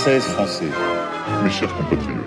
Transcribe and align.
Françaises, 0.00 0.24
Français, 0.28 0.64
mes 1.44 1.50
chers 1.50 1.68
compatriotes. 1.76 2.24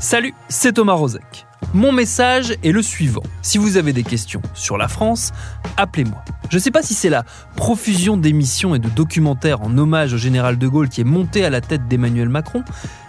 Salut, 0.00 0.34
c'est 0.48 0.72
Thomas 0.72 0.94
Rozek. 0.94 1.46
Mon 1.76 1.92
message 1.92 2.56
est 2.64 2.72
le 2.72 2.80
suivant. 2.80 3.22
Si 3.42 3.58
vous 3.58 3.76
avez 3.76 3.92
des 3.92 4.02
questions 4.02 4.40
sur 4.54 4.78
la 4.78 4.88
France, 4.88 5.34
appelez-moi. 5.76 6.24
Je 6.48 6.56
ne 6.56 6.62
sais 6.62 6.70
pas 6.70 6.80
si 6.80 6.94
c'est 6.94 7.10
la 7.10 7.22
profusion 7.54 8.16
d'émissions 8.16 8.74
et 8.74 8.78
de 8.78 8.88
documentaires 8.88 9.60
en 9.60 9.76
hommage 9.76 10.14
au 10.14 10.16
général 10.16 10.56
de 10.56 10.68
Gaulle 10.68 10.88
qui 10.88 11.02
est 11.02 11.04
montée 11.04 11.44
à 11.44 11.50
la 11.50 11.60
tête 11.60 11.86
d'Emmanuel 11.86 12.30
Macron, 12.30 12.64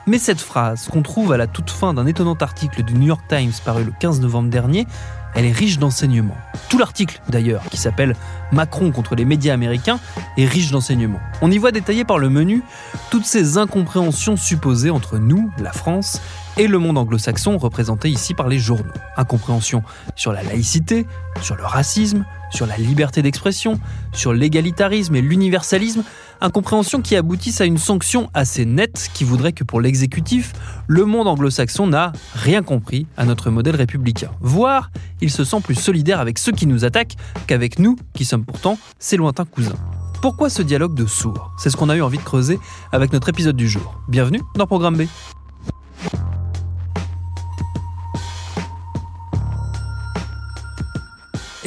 mais 0.06 0.18
cette 0.20 0.42
phrase 0.42 0.90
qu'on 0.90 1.02
trouve 1.02 1.32
à 1.32 1.38
la 1.38 1.48
toute 1.48 1.70
fin 1.70 1.94
d'un 1.94 2.06
étonnant 2.08 2.34
article 2.34 2.84
du 2.84 2.94
New 2.96 3.08
York 3.08 3.22
Times 3.30 3.54
paru 3.64 3.86
le 3.86 3.94
15 3.98 4.20
novembre 4.20 4.50
dernier, 4.50 4.86
elle 5.34 5.46
est 5.46 5.54
riche 5.54 5.80
d'enseignements. 5.80 6.38
Tout 6.68 6.78
l'article, 6.78 7.22
d'ailleurs, 7.30 7.64
qui 7.72 7.78
s'appelle 7.78 8.18
Macron 8.52 8.92
contre 8.92 9.16
les 9.16 9.24
médias 9.24 9.54
américains, 9.54 10.02
est 10.36 10.46
riche 10.46 10.72
d'enseignements. 10.72 11.22
On 11.42 11.50
y 11.50 11.58
voit 11.58 11.72
détaillé 11.72 12.04
par 12.04 12.20
le 12.20 12.30
menu 12.30 12.64
toutes 13.12 13.26
ces 13.26 13.58
incompréhensions 13.58 14.36
supposées 14.36 14.90
entre 14.90 15.20
nous, 15.20 15.50
la 15.58 15.72
France, 15.72 16.22
et 16.58 16.68
le 16.68 16.80
monde 16.80 16.98
anglo-saxon 16.98 17.58
représenté 17.58 18.10
ici 18.10 18.34
par 18.34 18.48
les 18.48 18.58
journaux. 18.58 18.92
Incompréhension 19.16 19.84
sur 20.16 20.32
la 20.32 20.42
laïcité, 20.42 21.06
sur 21.42 21.56
le 21.56 21.64
racisme, 21.64 22.26
sur 22.52 22.66
la 22.66 22.78
liberté 22.78 23.22
d'expression, 23.22 23.80
sur 24.12 24.34
l'égalitarisme 24.34 25.16
et 25.16 25.22
l'universalisme, 25.22 26.04
incompréhension 26.42 27.02
qui 27.02 27.16
aboutissent 27.16 27.62
à 27.62 27.66
une 27.66 27.78
sanction 27.78 28.30
assez 28.34 28.66
nette 28.66 29.10
qui 29.14 29.24
voudrait 29.24 29.54
que 29.54 29.64
pour 29.64 29.82
l'exécutif, 29.82 30.54
le 30.88 31.06
monde 31.06 31.28
anglo-saxon 31.28 31.88
n'a 31.88 32.12
rien 32.34 32.64
compris 32.64 33.06
à 33.18 33.26
notre 33.26 33.52
modèle 33.52 33.76
républicain. 33.76 34.32
Voire, 34.42 34.90
il 35.22 35.30
se 35.30 35.44
sent 35.44 35.62
plus 35.64 35.76
solidaire 35.76 36.20
avec 36.20 36.40
ceux 36.40 36.52
qui 36.52 36.66
nous 36.66 36.86
attaquent 36.86 37.16
qu'avec 37.46 37.78
nous, 37.78 37.98
qui 38.14 38.26
sommes 38.26 38.46
pourtant 38.46 38.80
ses 38.98 39.18
lointains 39.18 39.46
cousins. 39.46 39.76
Pourquoi 40.22 40.50
ce 40.50 40.64
dialogue 40.64 40.96
de 40.96 41.06
sourds? 41.06 41.52
C'est 41.60 41.70
ce 41.70 41.78
qu'on 41.78 41.90
a 41.90 41.96
eu 41.96 42.02
envie 42.02 42.18
de 42.18 42.24
creuser 42.24 42.58
avec 42.92 43.14
notre 43.14 43.30
épisode 43.30 43.56
du 43.56 43.70
jour. 43.70 44.02
Bienvenue 44.08 44.42
dans 44.56 44.66
Programme 44.66 44.98
B. 44.98 45.04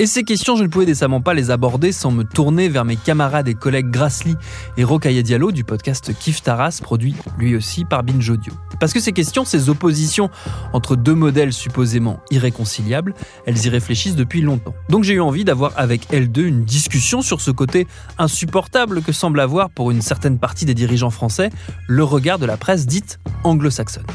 Et 0.00 0.06
ces 0.06 0.24
questions, 0.24 0.56
je 0.56 0.62
ne 0.62 0.68
pouvais 0.68 0.86
décemment 0.86 1.20
pas 1.20 1.34
les 1.34 1.50
aborder 1.50 1.92
sans 1.92 2.10
me 2.10 2.22
tourner 2.22 2.70
vers 2.70 2.86
mes 2.86 2.96
camarades 2.96 3.48
et 3.48 3.54
collègues 3.54 3.90
Grassly 3.90 4.34
et 4.78 4.82
Rocaille 4.82 5.22
Diallo 5.22 5.52
du 5.52 5.62
podcast 5.62 6.18
Kif 6.18 6.42
Taras, 6.42 6.80
produit 6.82 7.14
lui 7.36 7.54
aussi 7.54 7.84
par 7.84 8.02
Binge 8.02 8.30
Audio. 8.30 8.54
Parce 8.80 8.94
que 8.94 9.00
ces 9.00 9.12
questions, 9.12 9.44
ces 9.44 9.68
oppositions 9.68 10.30
entre 10.72 10.96
deux 10.96 11.14
modèles 11.14 11.52
supposément 11.52 12.20
irréconciliables, 12.30 13.12
elles 13.44 13.66
y 13.66 13.68
réfléchissent 13.68 14.16
depuis 14.16 14.40
longtemps. 14.40 14.72
Donc 14.88 15.04
j'ai 15.04 15.12
eu 15.12 15.20
envie 15.20 15.44
d'avoir 15.44 15.74
avec 15.76 16.06
elles 16.14 16.32
deux 16.32 16.46
une 16.46 16.64
discussion 16.64 17.20
sur 17.20 17.42
ce 17.42 17.50
côté 17.50 17.86
insupportable 18.16 19.02
que 19.02 19.12
semble 19.12 19.38
avoir 19.38 19.68
pour 19.68 19.90
une 19.90 20.00
certaine 20.00 20.38
partie 20.38 20.64
des 20.64 20.72
dirigeants 20.72 21.10
français 21.10 21.50
le 21.88 22.04
regard 22.04 22.38
de 22.38 22.46
la 22.46 22.56
presse 22.56 22.86
dite 22.86 23.20
anglo-saxonne. 23.44 24.06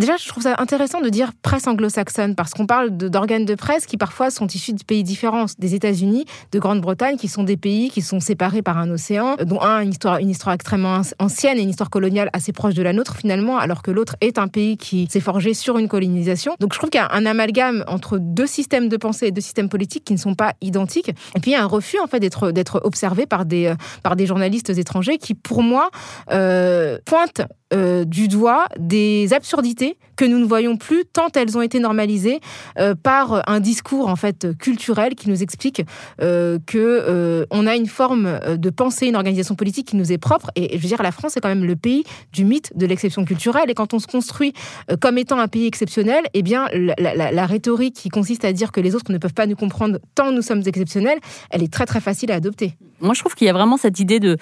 Déjà, 0.00 0.16
je 0.16 0.26
trouve 0.26 0.44
ça 0.44 0.54
intéressant 0.56 1.02
de 1.02 1.10
dire 1.10 1.32
presse 1.42 1.66
anglo-saxonne 1.66 2.34
parce 2.34 2.54
qu'on 2.54 2.64
parle 2.64 2.88
d'organes 2.88 3.44
de, 3.44 3.54
presse 3.54 3.84
qui 3.84 3.98
parfois 3.98 4.30
sont 4.30 4.46
issus 4.46 4.72
de 4.72 4.82
pays 4.82 5.04
différents, 5.04 5.44
des 5.58 5.74
États-Unis, 5.74 6.24
de 6.52 6.58
Grande-Bretagne, 6.58 7.18
qui 7.18 7.28
sont 7.28 7.42
des 7.42 7.58
pays 7.58 7.90
qui 7.90 8.00
sont 8.00 8.18
séparés 8.18 8.62
par 8.62 8.78
un 8.78 8.90
océan, 8.90 9.36
dont 9.44 9.60
un 9.60 9.82
histoire, 9.82 10.16
une 10.16 10.30
histoire 10.30 10.54
extrêmement 10.54 11.02
ancienne 11.18 11.58
et 11.58 11.60
une 11.60 11.68
histoire 11.68 11.90
coloniale 11.90 12.30
assez 12.32 12.50
proche 12.50 12.72
de 12.72 12.82
la 12.82 12.94
nôtre 12.94 13.14
finalement, 13.14 13.58
alors 13.58 13.82
que 13.82 13.90
l'autre 13.90 14.16
est 14.22 14.38
un 14.38 14.48
pays 14.48 14.78
qui 14.78 15.06
s'est 15.10 15.20
forgé 15.20 15.52
sur 15.52 15.76
une 15.76 15.86
colonisation. 15.86 16.54
Donc 16.60 16.72
je 16.72 16.78
trouve 16.78 16.88
qu'il 16.88 17.00
y 17.02 17.04
a 17.04 17.12
un 17.12 17.26
amalgame 17.26 17.84
entre 17.86 18.16
deux 18.16 18.46
systèmes 18.46 18.88
de 18.88 18.96
pensée 18.96 19.26
et 19.26 19.32
deux 19.32 19.42
systèmes 19.42 19.68
politiques 19.68 20.04
qui 20.04 20.14
ne 20.14 20.18
sont 20.18 20.34
pas 20.34 20.54
identiques. 20.62 21.10
Et 21.36 21.40
puis 21.40 21.50
il 21.50 21.54
y 21.54 21.56
a 21.56 21.62
un 21.62 21.66
refus 21.66 22.00
en 22.00 22.06
fait 22.06 22.20
d'être 22.20 22.80
observé 22.84 23.26
par 23.26 23.44
des 23.44 23.66
euh, 23.66 23.74
par 24.02 24.16
des 24.16 24.24
journalistes 24.24 24.70
étrangers 24.70 25.18
qui, 25.18 25.34
pour 25.34 25.62
moi, 25.62 25.90
euh, 26.32 26.96
pointent 27.04 27.42
euh, 27.72 28.04
du 28.04 28.26
doigt 28.26 28.66
des 28.80 29.32
absurdités 29.32 29.96
que 30.16 30.24
nous 30.24 30.40
ne 30.40 30.44
voyons 30.44 30.76
plus 30.76 31.04
tant 31.04 31.28
elles 31.36 31.56
ont 31.56 31.62
été 31.62 31.78
normalisées 31.78 32.40
euh, 32.80 32.96
par 33.00 33.48
un 33.48 33.60
discours 33.60 34.08
en 34.08 34.16
fait 34.16 34.48
culturel 34.58 35.14
qui 35.14 35.28
nous 35.30 35.40
explique 35.40 35.82
euh, 36.20 36.58
que 36.66 37.46
on 37.52 37.68
a 37.68 37.76
une 37.76 37.86
forme 37.86 38.40
de 38.56 38.70
pensée, 38.70 39.06
une 39.06 39.14
organisation 39.14 39.54
politique 39.54 39.86
qui 39.86 39.96
nous 39.96 40.10
est 40.10 40.18
propre. 40.18 40.50
Et, 40.56 40.76
je 40.76 40.82
veux 40.82 40.88
dire, 40.88 41.02
la 41.02 41.12
France 41.12 41.36
est 41.36 41.40
quand 41.40 41.48
même 41.48 41.64
le 41.64 41.76
pays 41.76 42.02
du 42.32 42.44
mythe 42.44 42.72
de 42.76 42.86
l'exception 42.86 43.24
culturelle. 43.24 43.70
Et 43.70 43.74
quand 43.74 43.94
on 43.94 44.00
se 44.00 44.06
construit 44.06 44.52
comme 45.00 45.16
étant 45.16 45.38
un 45.38 45.48
pays 45.48 45.66
exceptionnel, 45.66 46.24
eh 46.34 46.42
bien 46.42 46.66
la, 46.98 47.46
rhétorique 47.46 47.94
qui 47.94 48.08
consiste 48.08 48.44
à 48.44 48.52
dire 48.52 48.72
que 48.72 48.80
les 48.80 48.96
autres 48.96 49.12
ne 49.12 49.18
peuvent 49.18 49.34
pas 49.34 49.46
nous 49.46 49.56
comprendre 49.56 49.98
tant 50.14 50.32
nous 50.32 50.42
sommes 50.42 50.62
exceptionnels, 50.66 51.18
elle 51.50 51.62
est 51.62 51.72
très 51.72 51.86
très 51.86 52.00
facile 52.00 52.32
à 52.32 52.34
adopter. 52.34 52.74
Moi, 53.00 53.14
je 53.14 53.20
trouve 53.20 53.34
qu'il 53.34 53.46
y 53.46 53.50
a 53.50 53.54
vraiment 53.54 53.76
cette 53.76 54.00
idée 54.00 54.20
de. 54.20 54.36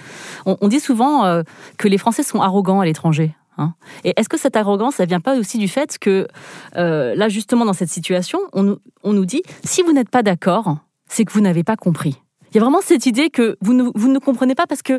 On, 0.47 0.69
dit 0.69 0.81
souvent 0.81 1.43
que 1.77 1.89
les 1.89 1.99
Français 1.99 2.23
sont 2.23 2.41
arrogants 2.41 2.81
à 2.81 2.85
l'étranger. 2.85 3.18
Hein. 3.59 3.75
Et 4.05 4.15
est-ce 4.17 4.29
que 4.29 4.39
cette 4.39 4.57
arrogance, 4.57 4.97
ça 4.97 5.05
vient 5.05 5.21
pas 5.21 5.37
aussi 5.37 5.59
du 5.59 5.69
fait 5.69 5.99
que, 5.99 6.27
euh, 6.77 7.15
là, 7.15 7.29
justement, 7.29 7.65
dans 7.65 7.73
cette 7.73 7.91
situation, 7.91 8.39
on 8.53 8.79
nous 9.13 9.25
dit, 9.25 9.43
si 9.65 9.83
vous 9.83 9.93
n'êtes 9.93 10.11
pas 10.11 10.23
d'accord, 10.23 10.79
c'est 11.09 11.25
que 11.25 11.33
vous 11.33 11.41
n'avez 11.41 11.65
pas 11.65 11.77
compris. 11.77 12.21
Il 12.51 12.57
y 12.57 12.59
a 12.59 12.63
vraiment 12.63 12.81
cette 12.83 13.07
idée 13.07 13.31
que 13.31 13.57
vous 13.61 13.75
ne, 13.75 13.85
vous 13.95 14.09
ne 14.09 14.19
comprenez 14.19 14.55
pas 14.55 14.67
parce 14.67 14.83
que 14.83 14.99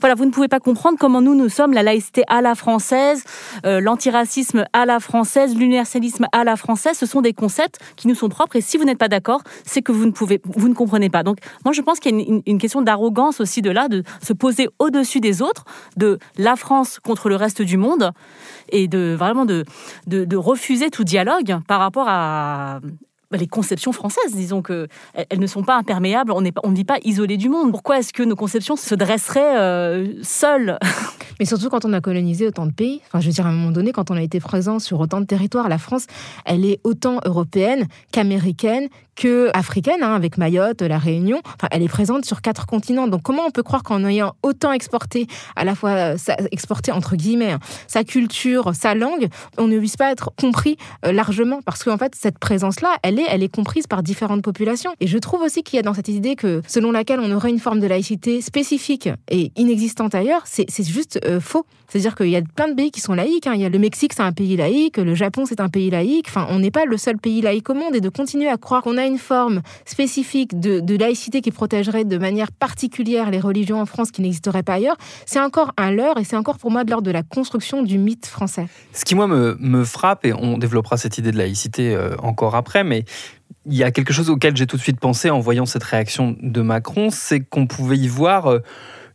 voilà, 0.00 0.14
vous 0.14 0.24
ne 0.24 0.30
pouvez 0.30 0.48
pas 0.48 0.60
comprendre 0.60 0.98
comment 0.98 1.20
nous, 1.20 1.34
nous 1.34 1.48
sommes 1.48 1.72
la 1.72 1.82
laïcité 1.82 2.24
à 2.28 2.42
la 2.42 2.54
française, 2.54 3.24
euh, 3.64 3.80
l'antiracisme 3.80 4.64
à 4.72 4.86
la 4.86 5.00
française, 5.00 5.56
l'universalisme 5.56 6.26
à 6.32 6.44
la 6.44 6.56
française. 6.56 6.96
Ce 6.96 7.06
sont 7.06 7.20
des 7.20 7.32
concepts 7.32 7.78
qui 7.96 8.08
nous 8.08 8.14
sont 8.14 8.28
propres 8.28 8.56
et 8.56 8.60
si 8.60 8.76
vous 8.76 8.84
n'êtes 8.84 8.98
pas 8.98 9.08
d'accord, 9.08 9.42
c'est 9.64 9.82
que 9.82 9.92
vous 9.92 10.06
ne, 10.06 10.10
pouvez, 10.10 10.40
vous 10.44 10.68
ne 10.68 10.74
comprenez 10.74 11.10
pas. 11.10 11.22
Donc 11.22 11.38
moi, 11.64 11.72
je 11.72 11.82
pense 11.82 12.00
qu'il 12.00 12.14
y 12.14 12.20
a 12.20 12.40
une, 12.46 12.58
question 12.58 12.82
d'arrogance 12.82 13.40
aussi 13.40 13.62
de 13.62 13.70
là, 13.70 13.88
de 13.88 14.02
se 14.20 14.32
poser 14.32 14.68
au-dessus 14.78 15.20
des 15.20 15.42
autres, 15.42 15.64
de 15.96 16.18
la 16.36 16.56
France 16.56 16.98
contre 16.98 17.28
le 17.28 17.36
reste 17.36 17.62
du 17.62 17.76
monde 17.76 18.12
et 18.70 18.88
de 18.88 19.14
vraiment 19.16 19.44
de, 19.44 19.64
de, 20.06 20.36
refuser 20.36 20.90
tout 20.90 21.04
dialogue 21.04 21.56
par 21.66 21.80
rapport 21.80 22.06
à 22.08 22.80
les 23.36 23.46
conceptions 23.46 23.92
françaises, 23.92 24.34
disons 24.34 24.62
que 24.62 24.88
elles 25.14 25.38
ne 25.38 25.46
sont 25.46 25.62
pas 25.62 25.76
imperméables, 25.76 26.32
on 26.32 26.40
ne 26.40 26.74
vit 26.74 26.84
pas 26.84 26.98
isolé 27.04 27.36
du 27.36 27.48
monde. 27.48 27.70
Pourquoi 27.70 27.98
est-ce 27.98 28.12
que 28.12 28.22
nos 28.22 28.36
conceptions 28.36 28.76
se 28.76 28.94
dresseraient 28.94 29.58
euh, 29.58 30.14
seules? 30.22 30.78
Mais 31.38 31.44
surtout 31.44 31.68
quand 31.68 31.84
on 31.84 31.92
a 31.92 32.00
colonisé 32.00 32.46
autant 32.46 32.66
de 32.66 32.72
pays. 32.72 33.00
Enfin, 33.06 33.20
je 33.20 33.26
veux 33.26 33.32
dire, 33.32 33.46
à 33.46 33.50
un 33.50 33.52
moment 33.52 33.70
donné, 33.70 33.92
quand 33.92 34.10
on 34.10 34.16
a 34.16 34.22
été 34.22 34.40
présent 34.40 34.78
sur 34.78 34.98
autant 34.98 35.20
de 35.20 35.26
territoires, 35.26 35.68
la 35.68 35.78
France, 35.78 36.06
elle 36.44 36.64
est 36.64 36.80
autant 36.84 37.20
européenne 37.24 37.86
qu'américaine, 38.12 38.88
que 39.18 39.50
africaine, 39.52 40.02
hein, 40.02 40.14
avec 40.14 40.38
Mayotte, 40.38 40.80
la 40.80 40.96
Réunion. 40.96 41.40
Enfin, 41.44 41.68
elle 41.72 41.82
est 41.82 41.88
présente 41.88 42.24
sur 42.24 42.40
quatre 42.40 42.66
continents. 42.66 43.08
Donc, 43.08 43.22
comment 43.22 43.42
on 43.46 43.50
peut 43.50 43.64
croire 43.64 43.82
qu'en 43.82 44.04
ayant 44.04 44.34
autant 44.42 44.72
exporté, 44.72 45.26
à 45.56 45.64
la 45.64 45.74
fois 45.74 45.90
euh, 45.90 46.16
exporté 46.52 46.92
entre 46.92 47.16
guillemets, 47.16 47.52
hein, 47.52 47.58
sa 47.88 48.04
culture, 48.04 48.70
sa 48.74 48.94
langue, 48.94 49.28
on 49.58 49.66
ne 49.66 49.76
puisse 49.78 49.96
pas 49.96 50.12
être 50.12 50.30
compris 50.40 50.76
euh, 51.04 51.10
largement? 51.10 51.60
Parce 51.62 51.82
qu'en 51.82 51.98
fait, 51.98 52.14
cette 52.14 52.38
présence-là, 52.38 52.96
elle 53.02 53.18
est, 53.18 53.26
elle 53.28 53.42
est 53.42 53.52
comprise 53.52 53.88
par 53.88 54.04
différentes 54.04 54.42
populations. 54.42 54.92
Et 55.00 55.08
je 55.08 55.18
trouve 55.18 55.42
aussi 55.42 55.64
qu'il 55.64 55.76
y 55.76 55.80
a 55.80 55.82
dans 55.82 55.94
cette 55.94 56.08
idée 56.08 56.36
que, 56.36 56.62
selon 56.68 56.92
laquelle 56.92 57.18
on 57.18 57.32
aurait 57.32 57.50
une 57.50 57.58
forme 57.58 57.80
de 57.80 57.88
laïcité 57.88 58.40
spécifique 58.40 59.08
et 59.28 59.50
inexistante 59.56 60.14
ailleurs, 60.14 60.42
c'est 60.44 60.68
juste 60.84 61.18
euh, 61.26 61.40
faux. 61.40 61.66
C'est-à-dire 61.88 62.14
qu'il 62.14 62.28
y 62.28 62.36
a 62.36 62.42
plein 62.42 62.68
de 62.68 62.74
pays 62.74 62.90
qui 62.90 63.00
sont 63.00 63.14
laïques. 63.14 63.46
Hein. 63.46 63.54
Il 63.54 63.62
y 63.62 63.64
a 63.64 63.68
le 63.68 63.78
Mexique, 63.78 64.12
c'est 64.14 64.22
un 64.22 64.32
pays 64.32 64.56
laïque. 64.56 64.98
Le 64.98 65.14
Japon, 65.14 65.44
c'est 65.46 65.60
un 65.60 65.68
pays 65.68 65.90
laïque. 65.90 66.26
Enfin, 66.28 66.46
on 66.50 66.58
n'est 66.58 66.70
pas 66.70 66.84
le 66.84 66.96
seul 66.98 67.16
pays 67.16 67.40
laïque 67.40 67.70
au 67.70 67.74
monde. 67.74 67.94
Et 67.94 68.00
de 68.00 68.10
continuer 68.10 68.48
à 68.48 68.58
croire 68.58 68.82
qu'on 68.82 68.98
a 68.98 69.06
une 69.08 69.18
forme 69.18 69.62
spécifique 69.84 70.58
de, 70.58 70.96
laïcité 70.96 71.40
qui 71.40 71.50
protégerait 71.50 72.04
de 72.04 72.18
manière 72.18 72.52
particulière 72.52 73.30
les 73.30 73.40
religions 73.40 73.80
en 73.80 73.86
France 73.86 74.10
qui 74.10 74.22
n'existeraient 74.22 74.62
pas 74.62 74.74
ailleurs, 74.74 74.96
c'est 75.26 75.40
encore 75.40 75.72
un 75.76 75.90
leurre 75.90 76.18
et 76.18 76.24
c'est 76.24 76.36
encore 76.36 76.58
pour 76.58 76.70
moi 76.70 76.84
de 76.84 76.90
l'ordre 76.90 77.06
de 77.06 77.10
la 77.10 77.22
construction 77.22 77.82
du 77.82 77.98
mythe 77.98 78.26
français. 78.26 78.66
Ce 78.92 79.04
qui, 79.04 79.14
moi, 79.14 79.26
me, 79.26 79.84
frappe, 79.84 80.24
et 80.24 80.32
on 80.32 80.58
développera 80.58 80.96
cette 80.96 81.18
idée 81.18 81.32
de 81.32 81.38
laïcité 81.38 81.94
euh, 81.94 82.16
encore 82.22 82.54
après, 82.54 82.84
mais 82.84 83.04
il 83.66 83.74
y 83.74 83.84
a 83.84 83.90
quelque 83.90 84.12
chose 84.12 84.30
auquel 84.30 84.56
j'ai 84.56 84.66
tout 84.66 84.76
de 84.76 84.82
suite 84.82 85.00
pensé 85.00 85.30
en 85.30 85.40
voyant 85.40 85.66
cette 85.66 85.84
réaction 85.84 86.36
de 86.40 86.60
Macron, 86.62 87.10
c'est 87.10 87.40
qu'on 87.40 87.66
pouvait 87.66 87.98
y 87.98 88.08
voir... 88.08 88.46
Euh, 88.46 88.62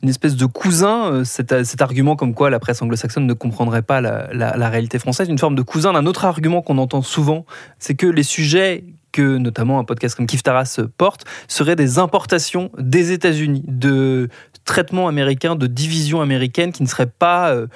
une 0.03 0.09
espèce 0.09 0.35
de 0.35 0.45
cousin, 0.45 1.11
euh, 1.11 1.23
cet, 1.23 1.81
argument 1.81 2.15
comme 2.17 2.33
quoi 2.33 2.49
la 2.49 2.59
presse 2.59 2.81
anglo-saxonne 2.81 3.25
ne 3.25 3.33
comprendrait 3.33 3.81
pas 3.81 4.01
la, 4.01 4.69
réalité 4.69 4.99
française, 4.99 5.29
une 5.29 5.39
forme 5.39 5.55
de 5.55 5.61
cousin 5.61 5.93
d'un 5.93 6.05
autre 6.05 6.25
argument 6.25 6.61
qu'on 6.61 6.77
entend 6.77 7.01
souvent, 7.01 7.45
c'est 7.79 7.95
que 7.95 8.05
les 8.05 8.23
sujets 8.23 8.83
que 9.13 9.37
notamment 9.37 9.79
un 9.79 9.85
podcast 9.85 10.15
comme 10.15 10.27
Kif 10.27 10.43
Taras 10.43 10.81
porte 10.97 11.23
seraient 11.47 11.77
des 11.77 11.99
importations 11.99 12.69
des 12.77 13.13
États-Unis, 13.13 13.63
de 13.65 14.27
traitements 14.65 15.07
américains, 15.07 15.55
de 15.55 15.67
divisions 15.67 16.19
américaines 16.19 16.73
qui 16.73 16.83
ne 16.83 16.87
seraient 16.89 17.05
pas 17.05 17.53
euh, 17.53 17.67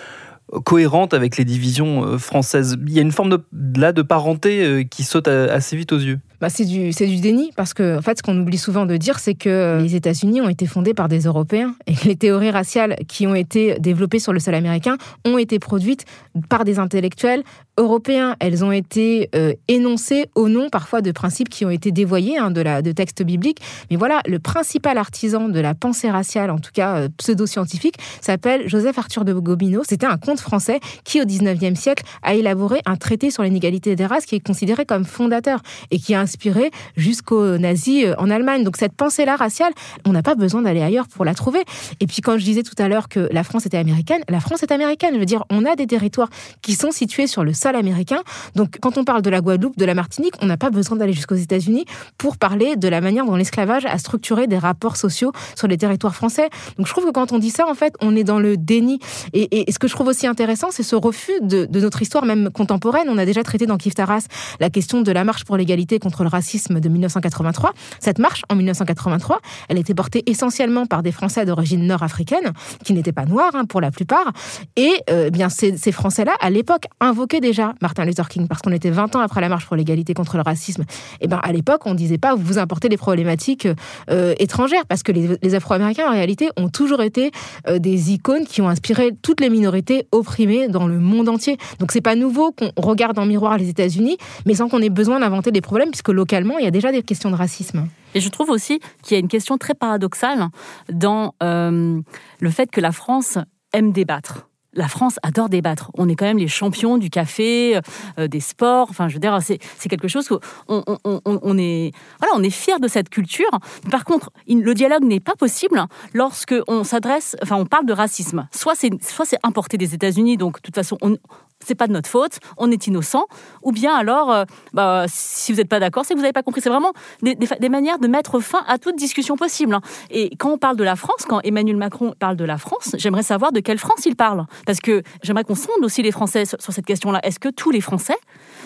cohérentes 0.65 1.13
avec 1.13 1.37
les 1.37 1.45
divisions 1.45 2.03
euh, 2.03 2.17
françaises. 2.17 2.77
Il 2.85 2.93
y 2.93 2.99
a 2.99 3.01
une 3.01 3.13
forme 3.13 3.29
de, 3.29 3.41
là 3.79 3.93
de 3.93 4.01
parenté 4.01 4.85
qui 4.91 5.03
saute 5.03 5.29
assez 5.29 5.77
vite 5.77 5.93
aux 5.93 5.99
yeux 5.99 6.19
bah, 6.41 6.49
c'est 6.49 6.65
du, 6.65 6.91
du 6.91 7.19
déni, 7.19 7.51
parce 7.55 7.73
que 7.73 7.97
en 7.97 8.01
fait, 8.01 8.17
ce 8.17 8.23
qu'on 8.23 8.37
oublie 8.39 8.57
souvent 8.57 8.85
de 8.85 8.97
dire, 8.97 9.19
c'est 9.19 9.33
que 9.33 9.79
les 9.81 9.95
États-Unis 9.95 10.41
ont 10.41 10.49
été 10.49 10.65
fondés 10.67 10.93
par 10.93 11.07
des 11.07 11.21
Européens 11.21 11.75
et 11.87 11.93
les 12.05 12.15
théories 12.15 12.51
raciales 12.51 12.95
qui 13.07 13.27
ont 13.27 13.35
été 13.35 13.79
développées 13.79 14.19
sur 14.19 14.33
le 14.33 14.39
sol 14.39 14.55
américain 14.55 14.97
ont 15.25 15.37
été 15.37 15.59
produites 15.59 16.05
par 16.49 16.65
des 16.65 16.79
intellectuels 16.79 17.43
européens. 17.77 18.35
Elles 18.39 18.63
ont 18.63 18.71
été 18.71 19.29
euh, 19.35 19.53
énoncées 19.67 20.25
au 20.35 20.49
nom 20.49 20.69
parfois 20.69 21.01
de 21.01 21.11
principes 21.11 21.49
qui 21.49 21.65
ont 21.65 21.69
été 21.69 21.91
dévoyés 21.91 22.37
hein, 22.37 22.51
de, 22.51 22.61
la, 22.61 22.81
de 22.81 22.91
textes 22.91 23.23
bibliques. 23.23 23.59
Mais 23.89 23.97
voilà, 23.97 24.21
le 24.27 24.39
principal 24.39 24.97
artisan 24.97 25.47
de 25.49 25.59
la 25.59 25.75
pensée 25.75 26.09
raciale, 26.09 26.49
en 26.49 26.59
tout 26.59 26.71
cas 26.73 26.97
euh, 26.97 27.09
pseudo-scientifique, 27.17 27.95
s'appelle 28.21 28.67
Joseph 28.67 28.97
Arthur 28.97 29.25
de 29.25 29.33
Gobineau. 29.33 29.81
C'était 29.87 30.05
un 30.05 30.17
comte 30.17 30.39
français 30.39 30.79
qui, 31.03 31.21
au 31.21 31.25
19e 31.25 31.75
siècle, 31.75 32.03
a 32.23 32.33
élaboré 32.33 32.81
un 32.85 32.95
traité 32.95 33.31
sur 33.31 33.43
l'inégalité 33.43 33.95
des 33.95 34.05
races 34.05 34.25
qui 34.25 34.35
est 34.35 34.45
considéré 34.45 34.85
comme 34.85 35.05
fondateur 35.05 35.61
et 35.91 35.99
qui 35.99 36.13
a 36.13 36.19
inspiré 36.27 36.71
jusqu'aux 36.97 37.57
nazis 37.57 38.05
euh, 38.05 38.15
en 38.17 38.29
Allemagne. 38.29 38.63
Donc 38.65 38.75
cette 38.75 38.93
pensée-là 38.93 39.37
raciale, 39.37 39.71
on 40.05 40.11
n'a 40.11 40.21
pas 40.21 40.35
besoin 40.35 40.61
d'aller 40.61 40.81
ailleurs 40.81 41.07
pour 41.07 41.23
la 41.23 41.33
trouver. 41.33 41.63
Et 42.01 42.07
puis 42.07 42.21
quand 42.21 42.37
je 42.37 42.43
disais 42.43 42.63
tout 42.63 42.75
à 42.77 42.89
l'heure 42.89 43.07
que 43.07 43.29
la 43.31 43.43
France 43.43 43.65
était 43.65 43.77
américaine, 43.77 44.21
la 44.27 44.41
France 44.41 44.61
est 44.63 44.71
américaine. 44.71 45.13
Je 45.13 45.19
veux 45.19 45.25
dire, 45.25 45.45
on 45.49 45.63
a 45.65 45.75
des 45.75 45.87
territoires 45.87 46.29
qui 46.61 46.73
sont 46.73 46.91
situés 46.91 47.27
sur 47.27 47.45
le 47.45 47.53
sol 47.53 47.75
américain. 47.75 48.21
Donc 48.55 48.77
quand 48.81 48.97
on 48.97 49.05
parle 49.05 49.21
de 49.21 49.29
la 49.29 49.39
Guadeloupe, 49.39 49.77
de 49.77 49.85
la 49.85 49.93
Martinique, 49.93 50.33
on 50.41 50.47
n'a 50.47 50.57
pas 50.57 50.69
besoin 50.69 50.97
d'aller 50.97 51.13
jusqu'aux 51.13 51.35
États-Unis 51.35 51.85
pour 52.17 52.37
parler 52.37 52.75
de 52.75 52.87
la 52.89 52.99
manière 52.99 53.25
dont 53.25 53.35
l'esclavage 53.35 53.85
a 53.85 53.97
structuré 53.97 54.47
des 54.47 54.57
rapports 54.57 54.97
sociaux 54.97 55.31
sur 55.55 55.67
les 55.67 55.77
territoires 55.77 56.15
français. 56.15 56.49
Donc 56.77 56.87
je 56.87 56.91
trouve 56.91 57.05
que 57.05 57.11
quand 57.11 57.31
on 57.31 57.39
dit 57.39 57.51
ça, 57.51 57.67
en 57.67 57.75
fait, 57.75 57.93
on 58.01 58.15
est 58.15 58.23
dans 58.23 58.39
le 58.39 58.57
déni. 58.57 58.99
Et, 59.33 59.71
ce 59.71 59.79
que 59.79 59.87
je 59.87 59.93
trouve 59.93 60.07
aussi 60.07 60.27
intéressant, 60.27 60.67
c'est 60.71 60.83
ce 60.83 60.95
refus 60.95 61.39
de, 61.41 61.67
notre 61.79 62.01
histoire 62.01 62.25
même 62.25 62.49
contemporaine. 62.49 63.07
On 63.09 63.17
a 63.17 63.25
déjà 63.25 63.43
traité 63.43 63.65
dans 63.65 63.77
Kif 63.77 63.95
Taras 63.95 64.27
la 64.59 64.69
question 64.69 65.01
de 65.01 65.11
la 65.11 65.23
marche 65.23 65.45
pour 65.45 65.57
l'égalité 65.57 65.99
contre 65.99 66.16
le 66.23 66.29
racisme 66.29 66.79
de 66.79 66.89
1983. 66.89 67.73
Cette 67.99 68.19
marche, 68.19 68.43
en 68.49 68.55
1983, 68.55 69.39
elle 69.69 69.77
était 69.77 69.93
portée 69.93 70.23
essentiellement 70.25 70.85
par 70.85 71.03
des 71.03 71.11
Français 71.11 71.45
d'origine 71.45 71.85
nord-africaine, 71.85 72.53
qui 72.83 72.93
n'étaient 72.93 73.11
pas 73.11 73.25
noirs 73.25 73.51
hein, 73.53 73.65
pour 73.65 73.81
la 73.81 73.91
plupart. 73.91 74.31
Et 74.75 74.93
euh, 75.09 75.29
bien 75.29 75.49
ces, 75.49 75.91
Français-là, 75.91 76.33
à 76.41 76.49
l'époque, 76.49 76.85
invoquaient 76.99 77.39
déjà 77.39 77.73
Martin 77.81 78.05
Luther 78.05 78.27
King, 78.29 78.47
parce 78.47 78.61
qu'on 78.61 78.71
était 78.71 78.89
20 78.89 79.15
ans 79.15 79.19
après 79.19 79.41
la 79.41 79.49
marche 79.49 79.65
pour 79.65 79.75
l'égalité 79.75 80.13
contre 80.13 80.37
le 80.37 80.43
racisme. 80.43 80.81
Et 80.81 80.85
eh 81.21 81.27
bien 81.27 81.39
à 81.41 81.51
l'époque, 81.51 81.81
on 81.85 81.91
ne 81.91 81.97
disait 81.97 82.17
pas 82.17 82.35
vous 82.35 82.57
importez 82.57 82.89
des 82.89 82.97
problématiques 82.97 83.67
euh, 84.09 84.33
étrangères, 84.39 84.85
parce 84.87 85.03
que 85.03 85.11
les, 85.11 85.55
Afro-Américains, 85.55 86.07
en 86.07 86.11
réalité, 86.11 86.49
ont 86.57 86.69
toujours 86.69 87.01
été 87.01 87.31
euh, 87.67 87.79
des 87.79 88.11
icônes 88.13 88.45
qui 88.45 88.61
ont 88.61 88.69
inspiré 88.69 89.11
toutes 89.21 89.41
les 89.41 89.49
minorités 89.49 90.07
opprimées 90.11 90.67
dans 90.67 90.87
le 90.87 90.99
monde 90.99 91.29
entier. 91.29 91.57
Donc 91.79 91.91
c'est 91.91 92.01
pas 92.01 92.15
nouveau 92.15 92.51
qu'on 92.51 92.71
regarde 92.77 93.17
en 93.19 93.25
miroir 93.25 93.57
les 93.57 93.69
États-Unis, 93.69 94.17
mais 94.45 94.55
sans 94.55 94.69
qu'on 94.69 94.81
ait 94.81 94.89
besoin 94.89 95.19
d'inventer 95.19 95.51
des 95.51 95.61
problèmes, 95.61 95.89
puisque 95.89 96.06
localement, 96.11 96.57
il 96.57 96.65
y 96.65 96.67
a 96.67 96.71
déjà 96.71 96.91
des 96.91 97.03
questions 97.03 97.31
de 97.31 97.35
racisme. 97.35 97.87
Et 98.15 98.19
je 98.19 98.29
trouve 98.29 98.49
aussi 98.49 98.79
qu'il 99.03 99.15
y 99.15 99.17
a 99.17 99.19
une 99.19 99.27
question 99.27 99.57
très 99.57 99.73
paradoxale 99.73 100.47
dans 100.91 101.35
euh, 101.43 101.99
le 102.39 102.49
fait 102.49 102.71
que 102.71 102.81
la 102.81 102.91
France 102.91 103.37
aime 103.73 103.91
débattre 103.91 104.47
la 104.77 104.87
France 104.87 105.19
adore 105.23 105.49
débattre. 105.49 105.91
On 105.95 106.07
est 106.07 106.15
quand 106.15 106.25
même 106.25 106.37
les 106.37 106.47
champions 106.47 106.97
du 106.97 107.09
café, 107.09 107.79
euh, 108.19 108.27
des 108.27 108.39
sports. 108.39 108.87
Enfin, 108.89 109.09
je 109.09 109.15
veux 109.15 109.19
dire, 109.19 109.37
c'est, 109.41 109.57
quelque 109.89 110.07
chose 110.07 110.29
où 110.31 110.39
on, 110.67 110.83
on, 111.03 111.57
est, 111.57 111.91
voilà, 112.19 112.33
on 112.35 112.43
est 112.43 112.49
fier 112.51 112.79
de 112.79 112.87
cette 112.87 113.09
culture. 113.09 113.49
Par 113.89 114.05
contre, 114.05 114.31
le 114.47 114.73
dialogue 114.73 115.03
n'est 115.03 115.19
pas 115.19 115.35
possible 115.35 115.83
lorsque 116.13 116.55
on 116.67 116.83
s'adresse, 116.83 117.35
enfin, 117.41 117.55
on 117.55 117.65
parle 117.65 117.85
de 117.85 117.93
racisme. 117.93 118.47
Soit 118.53 118.75
c'est, 118.75 118.91
soit 119.03 119.25
c'est 119.25 119.39
importé 119.43 119.77
des 119.77 119.95
États-Unis, 119.95 120.37
donc 120.37 120.57
de 120.57 120.61
toute 120.61 120.75
façon, 120.75 120.97
on, 121.01 121.17
c'est 121.65 121.75
pas 121.75 121.87
de 121.87 121.93
notre 121.93 122.09
faute, 122.09 122.39
on 122.57 122.71
est 122.71 122.87
innocent, 122.87 123.25
ou 123.61 123.71
bien 123.71 123.95
alors, 123.95 124.31
euh, 124.31 124.45
bah, 124.73 125.05
si 125.07 125.51
vous 125.51 125.57
n'êtes 125.57 125.69
pas 125.69 125.79
d'accord, 125.79 126.05
c'est 126.05 126.13
que 126.13 126.19
vous 126.19 126.23
n'avez 126.23 126.33
pas 126.33 126.43
compris. 126.43 126.61
C'est 126.61 126.69
vraiment 126.69 126.93
des, 127.21 127.69
manières 127.69 127.99
de 127.99 128.07
mettre 128.07 128.39
fin 128.39 128.63
à 128.67 128.77
toute 128.77 128.95
discussion 128.95 129.35
possible. 129.35 129.73
Hein. 129.73 129.81
Et 130.09 130.35
quand 130.37 130.51
on 130.51 130.57
parle 130.57 130.77
de 130.77 130.83
la 130.83 130.95
France, 130.95 131.25
quand 131.27 131.41
Emmanuel 131.43 131.77
Macron 131.77 132.13
parle 132.19 132.35
de 132.35 132.45
la 132.45 132.57
France, 132.57 132.95
j'aimerais 132.97 133.23
savoir 133.23 133.51
de 133.51 133.59
quelle 133.59 133.79
France 133.79 134.05
il 134.05 134.15
parle. 134.15 134.45
Parce 134.65 134.79
que 134.79 135.03
j'aimerais 135.23 135.43
qu'on 135.43 135.55
sonde 135.55 135.83
aussi 135.83 136.01
les 136.01 136.11
Français 136.11 136.45
sur, 136.45 136.61
sur 136.61 136.73
cette 136.73 136.85
question-là. 136.85 137.19
Est-ce 137.23 137.39
que 137.39 137.49
tous 137.49 137.71
les 137.71 137.81
Français 137.81 138.17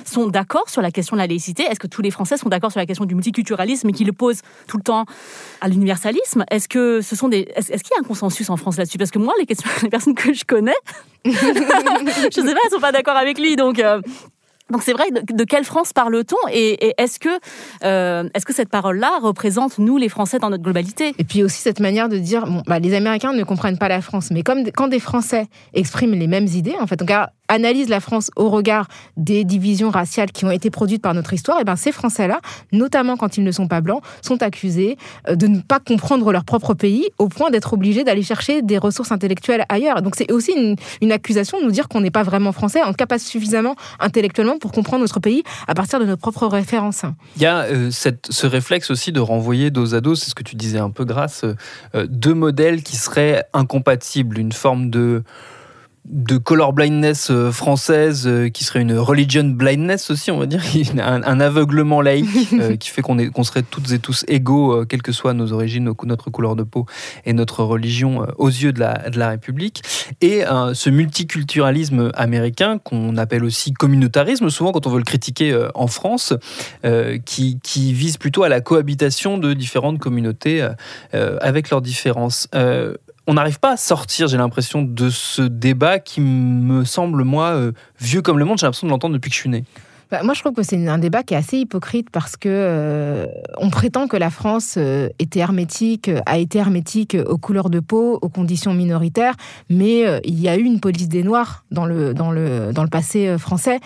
sont 0.06 0.28
d'accord 0.28 0.70
sur 0.70 0.82
la 0.82 0.92
question 0.92 1.16
de 1.16 1.22
la 1.22 1.28
laïcité. 1.28 1.64
Est-ce 1.64 1.80
que 1.80 1.88
tous 1.88 2.02
les 2.02 2.12
Français 2.12 2.38
sont 2.38 2.50
d'accord 2.50 2.72
sur 2.72 2.80
la 2.80 2.86
question 2.86 3.06
du 3.06 3.16
multiculturalisme 3.16 3.90
et 3.90 3.94
qui 3.94 4.04
le 4.04 4.14
posent 4.14 4.42
tout 4.68 4.78
le 4.78 4.84
temps 4.84 5.06
à 5.62 5.68
l'universalisme? 5.68 6.44
Est-ce 6.50 6.68
que 6.68 7.02
ce 7.02 7.16
sont 7.16 7.28
des 7.28 7.48
est-ce, 7.56 7.72
qu'il 7.72 7.92
y 7.96 7.98
a 7.98 8.02
un 8.02 8.08
consensus 8.08 8.50
en 8.50 8.58
France 8.58 8.78
là-dessus? 8.78 8.98
Parce 8.98 9.12
que 9.12 9.20
moi, 9.20 9.34
les 9.40 9.46
questions, 9.46 9.70
les 9.84 9.90
personnes 9.90 10.16
que 10.16 10.34
je 10.34 10.46
connais, 10.46 10.72
je 11.26 11.32
sais 11.32 11.54
pas, 11.64 12.60
elles 12.64 12.72
sont 12.72 12.80
pas 12.80 12.92
d'accord 12.92 13.18
avec 13.18 13.40
lui, 13.40 13.56
donc. 13.56 13.80
Euh, 13.80 14.02
donc 14.72 14.84
c'est 14.84 14.94
vrai, 14.94 15.06
de, 15.12 15.44
quelle 15.44 15.66
France 15.66 15.92
parle-t-on? 15.92 16.50
Et, 16.52 16.94
est-ce 16.98 17.20
que, 17.20 17.30
euh, 17.84 18.30
est-ce 18.34 18.46
que 18.46 18.54
cette 18.54 18.70
parole-là 18.70 19.20
représente 19.22 19.78
nous 19.78 19.98
les 19.98 20.08
Français 20.10 20.40
dans 20.40 20.50
notre 20.50 20.64
globalité? 20.64 21.14
Et 21.18 21.24
puis 21.24 21.44
aussi 21.44 21.62
cette 21.62 21.82
manière 21.82 22.08
de 22.08 22.18
dire, 22.18 22.46
bon, 22.46 22.64
bah, 22.66 22.80
les 22.80 22.94
Américains 22.94 23.34
ne 23.34 23.44
comprennent 23.44 23.78
pas 23.78 23.90
la 23.90 24.02
France, 24.02 24.32
mais 24.32 24.44
quand 24.44 24.88
des 24.88 25.00
Français 25.00 25.48
expriment 25.74 26.14
les 26.14 26.28
mêmes 26.28 26.48
idées, 26.48 26.76
en 26.80 26.88
fait, 26.88 27.04
analyse 27.52 27.90
la 27.90 28.00
France 28.00 28.32
au 28.36 28.50
regard 28.50 28.88
des 29.18 29.44
divisions 29.44 29.90
raciales 29.90 30.32
qui 30.32 30.46
ont 30.46 30.52
été 30.52 30.70
produites 30.70 31.02
par 31.02 31.14
notre 31.14 31.34
histoire, 31.34 31.60
et 31.60 31.64
ben 31.64 31.76
ces 31.76 31.92
Français-là, 31.92 32.40
notamment 32.72 33.18
quand 33.18 33.38
ils 33.38 33.44
ne 33.44 33.52
sont 33.52 33.68
pas 33.68 33.82
blancs, 33.82 34.02
sont 34.22 34.42
accusés 34.42 34.98
euh, 35.28 35.36
de 35.36 35.48
ne 35.48 35.60
pas 35.60 35.80
comprendre 35.80 36.32
leur 36.32 36.46
propre 36.46 36.74
pays 36.74 37.10
au 37.18 37.28
point 37.28 37.52
d'être 37.52 37.74
obligés 37.74 38.04
d'aller 38.04 38.24
chercher 38.24 38.62
des 38.62 38.78
ressources 38.78 39.12
intellectuelles 39.12 39.66
ailleurs. 39.68 40.02
Donc 40.02 40.16
c'est 40.16 40.32
aussi 40.32 40.54
une, 40.54 41.12
accusation 41.12 41.60
de 41.60 41.66
nous 41.66 41.72
dire 41.72 41.90
qu'on 41.90 42.00
n'est 42.00 42.12
pas 42.12 42.24
vraiment 42.24 42.54
français, 42.54 42.82
en 42.82 42.92
tout 42.92 42.94
cas 42.94 43.06
pas 43.06 43.20
suffisamment 43.20 43.76
intellectuellement 44.00 44.58
pour 44.58 44.72
comprendre 44.72 45.02
notre 45.02 45.20
pays 45.20 45.44
à 45.68 45.74
partir 45.74 46.00
de 46.00 46.06
nos 46.06 46.16
propres 46.16 46.48
références. 46.48 47.04
Il 47.36 47.42
y 47.42 47.46
a 47.46 47.64
euh, 47.64 47.92
ce 47.92 48.48
réflexe 48.48 48.90
aussi 48.92 49.12
de 49.12 49.20
renvoyer 49.20 49.72
dos 49.72 49.94
à 49.94 50.00
dos, 50.00 50.16
c'est 50.16 50.30
ce 50.30 50.36
que 50.36 50.44
tu 50.44 50.56
disais 50.56 50.80
un 50.80 50.90
peu 50.90 51.04
grâce, 51.04 51.44
euh, 51.44 52.08
deux 52.08 52.34
modèles 52.34 52.82
qui 52.82 52.96
seraient 52.96 53.44
incompatibles, 53.54 54.40
une 54.40 54.54
forme 54.54 54.90
de 54.90 55.24
de 56.06 56.38
color 56.38 56.74
blindness 56.74 57.30
euh, 57.30 57.52
française 57.52 58.26
euh, 58.26 58.50
qui 58.50 58.64
serait 58.64 58.82
une 58.82 58.98
religion 58.98 59.44
blindness 59.44 60.10
aussi, 60.10 60.32
on 60.32 60.40
va 60.40 60.48
dire, 60.48 60.62
un, 60.98 61.24
un 61.24 61.40
aveuglement 61.40 62.02
laïque 62.02 62.54
euh, 62.54 62.76
qui 62.76 62.90
fait 62.90 63.02
qu'on 63.02 63.18
qu'on 63.30 63.44
serait 63.44 63.62
toutes 63.62 63.92
et 63.92 64.00
tous 64.00 64.26
égaux, 64.28 64.86
quelles 64.86 65.04
que 65.04 65.12
soient 65.12 65.34
nos 65.34 65.54
origines, 65.54 65.94
notre 66.04 66.30
couleur 66.32 66.56
de 66.56 66.64
peau 66.64 66.86
et 67.26 67.34
notre 67.34 67.64
religion 67.64 68.26
aux 68.38 68.50
yeux 68.50 68.74
de 68.74 68.80
la, 68.80 69.10
de 69.10 69.20
la 69.20 69.30
République. 69.30 69.84
Et 70.22 70.44
ce 70.74 70.90
multiculturalisme 70.90 72.12
américain 72.16 72.80
qu'on 72.80 73.18
appelle 73.18 73.44
aussi 73.44 73.74
communautarisme, 73.74 74.50
souvent 74.50 74.72
quand 74.72 74.88
on 74.88 74.90
veut 74.90 74.98
le 74.98 75.04
critiquer 75.04 75.58
en 75.76 75.88
France, 75.88 76.34
qui, 77.26 77.60
qui, 77.62 77.94
vise 77.94 78.18
plutôt 78.18 78.44
à 78.44 78.50
la 78.50 78.62
cohabitation 78.62 79.38
de 79.38 79.54
différentes 79.54 80.00
communautés 80.00 80.68
avec 81.12 81.70
leurs 81.70 81.82
différences 81.82 82.48
on 83.28 83.34
n'arrive 83.36 83.60
pas 83.60 83.72
à 83.72 83.78
sortir, 83.78 84.28
j'ai 84.28 84.38
l'impression, 84.38 84.82
de 84.82 85.10
ce 85.10 85.42
débat 85.42 86.00
qui 86.00 86.22
me 86.22 86.86
semble, 86.86 87.24
moi, 87.24 87.52
euh, 87.52 87.72
vieux 88.00 88.22
comme 88.22 88.40
le 88.40 88.46
monde. 88.46 88.58
J'ai 88.58 88.66
l'impression 88.66 88.88
de 88.88 88.92
l'entendre 88.92 89.14
depuis 89.14 89.30
que 89.30 89.36
je 89.36 89.42
suis 89.42 89.50
né. 89.50 89.64
Bah, 90.12 90.24
moi, 90.24 90.34
je 90.34 90.42
trouve 90.42 90.52
que 90.52 90.62
c'est 90.62 90.90
un 90.90 90.98
débat 90.98 91.24
qui 91.24 91.36
est 91.36 91.38
assez 91.38 91.58
hypocrite 91.58 92.10
parce 92.10 92.36
que 92.36 92.50
euh, 92.50 93.28
on 93.58 93.70
prétend 93.70 94.10
que 94.10 94.18
la 94.18 94.30
France 94.30 94.76
euh, 94.78 95.08
était 95.20 95.40
hermétique, 95.40 96.12
a 96.26 96.38
été 96.38 96.58
hermétique 96.58 97.16
aux 97.26 97.38
couleurs 97.38 97.70
de 97.70 97.80
peau, 97.80 98.20
aux 98.22 98.28
conditions 98.28 98.74
minoritaires, 98.74 99.36
mais 99.70 100.06
euh, 100.06 100.20
il 100.26 100.38
y 100.38 100.50
a 100.50 100.58
eu 100.58 100.64
une 100.64 100.82
police 100.82 101.08
des 101.08 101.24
Noirs 101.24 101.64
dans 101.72 101.86
le 101.86 102.14
dans 102.14 102.30
le 102.30 102.74
dans 102.74 102.84
le 102.84 102.90
passé 102.90 103.38
français 103.38 103.80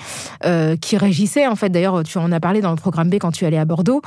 qui 0.82 0.98
régissait 0.98 1.46
en 1.46 1.56
fait. 1.56 1.70
D'ailleurs, 1.70 2.04
tu 2.04 2.18
en 2.18 2.32
as 2.32 2.40
parlé 2.40 2.62
dans 2.62 2.72
le 2.72 2.76
programme 2.78 3.10
B 3.10 3.16
quand 3.16 3.32
tu 3.32 3.46
allais 3.46 3.58
à 3.58 3.66
Bordeaux, 3.66 4.02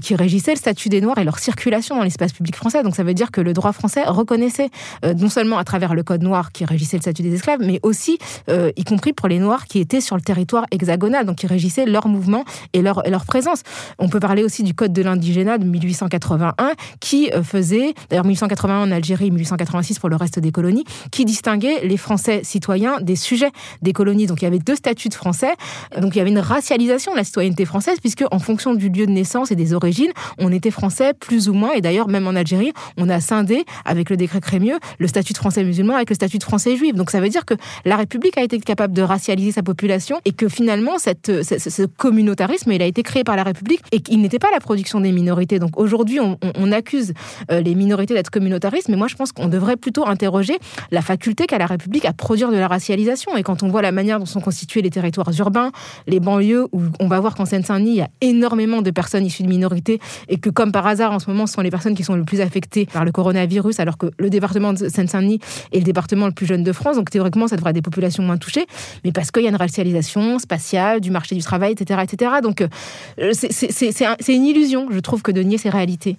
qui 0.00 0.14
régissait 0.14 0.52
le 0.52 0.58
statut 0.58 0.88
des 0.88 1.00
Noirs 1.00 1.18
et 1.18 1.24
leur 1.24 1.38
circulation 1.38 1.96
dans 1.96 2.02
l'espace 2.02 2.32
public 2.32 2.54
français. 2.54 2.82
Donc, 2.82 2.94
ça 2.94 3.02
veut 3.02 3.14
dire 3.14 3.30
que 3.30 3.40
le 3.40 3.52
droit 3.52 3.72
français 3.72 4.04
reconnaissait 4.04 4.70
non 5.02 5.28
seulement 5.28 5.58
à 5.58 5.64
travers 5.64 5.94
le 5.94 6.02
code 6.02 6.22
noir 6.22 6.52
qui 6.52 6.64
régissait 6.64 6.98
le 6.98 7.02
statut 7.02 7.22
des 7.22 7.34
esclaves, 7.34 7.60
mais 7.60 7.80
aussi 7.82 8.18
y 8.50 8.84
compris 8.84 9.12
pour 9.12 9.28
les 9.28 9.38
Noirs 9.38 9.66
qui 9.66 9.78
étaient 9.80 10.00
sur 10.00 10.16
le 10.16 10.22
territoire 10.22 10.66
hexagonal, 10.70 11.26
donc 11.26 11.36
qui 11.36 11.46
régissait 11.46 11.63
leur 11.86 12.08
mouvement 12.08 12.44
et 12.72 12.82
leur, 12.82 13.02
leur 13.08 13.24
présence. 13.24 13.62
On 13.98 14.08
peut 14.08 14.20
parler 14.20 14.42
aussi 14.42 14.62
du 14.62 14.74
Code 14.74 14.92
de 14.92 15.02
l'indigénat 15.02 15.58
de 15.58 15.64
1881 15.64 16.72
qui 17.00 17.30
euh, 17.32 17.42
faisait, 17.42 17.94
d'ailleurs 18.10 18.24
1881 18.24 18.82
en 18.82 18.90
Algérie, 18.90 19.30
1886 19.30 19.98
pour 19.98 20.08
le 20.08 20.16
reste 20.16 20.38
des 20.38 20.52
colonies, 20.52 20.84
qui 21.10 21.24
distinguait 21.24 21.80
les 21.84 21.96
Français 21.96 22.42
citoyens 22.44 23.00
des 23.00 23.16
sujets 23.16 23.50
des 23.82 23.92
colonies. 23.92 24.26
Donc 24.26 24.42
il 24.42 24.44
y 24.44 24.48
avait 24.48 24.58
deux 24.58 24.76
statuts 24.76 25.08
de 25.08 25.14
Français, 25.14 25.54
donc 26.00 26.14
il 26.14 26.18
y 26.18 26.20
avait 26.20 26.30
une 26.30 26.38
racialisation 26.38 27.12
de 27.12 27.16
la 27.16 27.24
citoyenneté 27.24 27.64
française 27.64 27.98
puisque 28.00 28.24
en 28.30 28.38
fonction 28.38 28.74
du 28.74 28.88
lieu 28.88 29.06
de 29.06 29.12
naissance 29.12 29.50
et 29.50 29.56
des 29.56 29.74
origines, 29.74 30.12
on 30.38 30.52
était 30.52 30.70
français 30.70 31.12
plus 31.14 31.48
ou 31.48 31.54
moins. 31.54 31.72
Et 31.72 31.80
d'ailleurs 31.80 32.08
même 32.08 32.26
en 32.26 32.34
Algérie, 32.34 32.72
on 32.96 33.08
a 33.08 33.20
scindé 33.20 33.64
avec 33.84 34.10
le 34.10 34.16
décret 34.16 34.40
Crémieux 34.40 34.78
le 34.98 35.06
statut 35.06 35.32
de 35.32 35.38
français 35.38 35.64
musulman 35.64 35.96
avec 35.96 36.10
le 36.10 36.14
statut 36.14 36.38
de 36.38 36.44
français 36.44 36.76
juif. 36.76 36.94
Donc 36.94 37.10
ça 37.10 37.20
veut 37.20 37.28
dire 37.28 37.44
que 37.44 37.54
la 37.84 37.96
République 37.96 38.36
a 38.38 38.42
été 38.42 38.58
capable 38.60 38.94
de 38.94 39.02
racialiser 39.02 39.52
sa 39.52 39.62
population 39.62 40.20
et 40.24 40.32
que 40.32 40.48
finalement 40.48 40.98
cette 40.98 41.53
ce, 41.58 41.82
communautarisme, 41.86 42.72
il 42.72 42.82
a 42.82 42.86
été 42.86 43.02
créé 43.02 43.24
par 43.24 43.36
la 43.36 43.42
République 43.42 43.80
et 43.92 44.00
qu'il 44.00 44.20
n'était 44.20 44.38
pas 44.38 44.50
la 44.52 44.60
production 44.60 45.00
des 45.00 45.12
minorités. 45.12 45.58
Donc 45.58 45.78
aujourd'hui, 45.78 46.20
on, 46.20 46.72
accuse 46.72 47.12
euh, 47.50 47.60
les 47.60 47.74
minorités 47.74 48.14
d'être 48.14 48.30
communautaristes, 48.30 48.88
mais 48.88 48.96
moi 48.96 49.06
je 49.06 49.14
pense 49.14 49.32
qu'on 49.32 49.48
devrait 49.48 49.76
plutôt 49.76 50.06
interroger 50.06 50.58
la 50.90 51.02
faculté 51.02 51.46
qu'a 51.46 51.58
la 51.58 51.66
République 51.66 52.04
à 52.04 52.12
produire 52.12 52.50
de 52.50 52.56
la 52.56 52.68
racialisation. 52.68 53.36
Et 53.36 53.42
quand 53.42 53.62
on 53.62 53.68
voit 53.68 53.82
la 53.82 53.92
manière 53.92 54.18
dont 54.18 54.26
sont 54.26 54.40
constitués 54.40 54.82
les 54.82 54.90
territoires 54.90 55.30
urbains, 55.38 55.70
les 56.06 56.20
banlieues, 56.20 56.66
où 56.72 56.82
on 57.00 57.06
va 57.06 57.20
voir 57.20 57.34
qu'en 57.34 57.44
Seine-Saint-Denis, 57.44 57.90
il 57.90 57.96
y 57.96 58.02
a 58.02 58.08
énormément 58.20 58.82
de 58.82 58.90
personnes 58.90 59.24
issues 59.24 59.42
de 59.44 59.48
minorités 59.48 60.00
et 60.28 60.38
que 60.38 60.50
comme 60.50 60.72
par 60.72 60.86
hasard, 60.86 61.12
en 61.12 61.18
ce 61.18 61.30
moment, 61.30 61.46
ce 61.46 61.54
sont 61.54 61.60
les 61.60 61.70
personnes 61.70 61.94
qui 61.94 62.04
sont 62.04 62.14
le 62.14 62.24
plus 62.24 62.40
affectées 62.40 62.86
par 62.86 63.04
le 63.04 63.12
coronavirus, 63.12 63.80
alors 63.80 63.98
que 63.98 64.06
le 64.18 64.30
département 64.30 64.72
de 64.72 64.88
Seine-Saint-Denis 64.88 65.40
est 65.72 65.78
le 65.78 65.84
département 65.84 66.26
le 66.26 66.32
plus 66.32 66.46
jeune 66.46 66.64
de 66.64 66.72
France. 66.72 66.96
Donc 66.96 67.10
théoriquement, 67.10 67.48
ça 67.48 67.56
devrait 67.56 67.70
être 67.70 67.76
des 67.76 67.82
populations 67.82 68.22
moins 68.22 68.36
touchées, 68.36 68.66
mais 69.04 69.12
parce 69.12 69.30
qu'il 69.30 69.42
y 69.42 69.46
a 69.46 69.50
une 69.50 69.56
racialisation 69.56 70.38
spatiale 70.38 71.00
du 71.00 71.10
marché 71.10 71.34
du 71.34 71.42
travail 71.44 71.72
etc. 71.72 72.00
etc. 72.02 72.32
Donc, 72.42 72.62
euh, 72.62 73.30
c'est 73.32 74.34
une 74.34 74.44
illusion, 74.44 74.88
je 74.90 75.00
trouve, 75.00 75.22
que 75.22 75.32
de 75.32 75.42
nier 75.42 75.58
ces 75.58 75.70
réalités. 75.70 76.16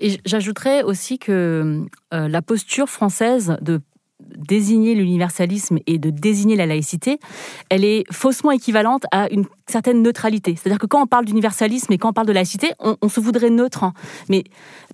Et 0.00 0.20
j'ajouterais 0.24 0.82
aussi 0.82 1.18
que 1.18 1.84
euh, 2.14 2.28
la 2.28 2.42
posture 2.42 2.88
française 2.88 3.56
de 3.60 3.80
désigner 4.20 4.94
l'universalisme 4.94 5.78
et 5.86 5.98
de 5.98 6.10
désigner 6.10 6.56
la 6.56 6.66
laïcité, 6.66 7.18
elle 7.70 7.84
est 7.84 8.04
faussement 8.12 8.50
équivalente 8.50 9.04
à 9.12 9.30
une 9.30 9.44
certaine 9.66 10.02
neutralité. 10.02 10.56
C'est-à-dire 10.56 10.78
que 10.78 10.86
quand 10.86 11.02
on 11.02 11.06
parle 11.06 11.24
d'universalisme 11.24 11.92
et 11.92 11.98
quand 11.98 12.10
on 12.10 12.12
parle 12.12 12.26
de 12.26 12.32
laïcité, 12.32 12.72
on, 12.78 13.08
se 13.08 13.20
voudrait 13.20 13.50
neutre. 13.50 13.84
Hein. 13.84 13.92
Mais 14.28 14.44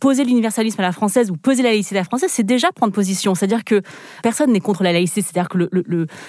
poser 0.00 0.24
l'universalisme 0.24 0.80
à 0.80 0.84
la 0.84 0.92
française 0.92 1.30
ou 1.30 1.36
poser 1.36 1.62
la 1.62 1.70
laïcité 1.70 1.96
à 1.96 2.00
la 2.00 2.04
française, 2.04 2.30
c'est 2.32 2.44
déjà 2.44 2.72
prendre 2.72 2.92
position. 2.92 3.34
C'est-à-dire 3.34 3.64
que 3.64 3.82
personne 4.22 4.52
n'est 4.52 4.60
contre 4.60 4.82
la 4.82 4.92
laïcité. 4.92 5.22
C'est-à-dire 5.22 5.48
que 5.48 5.70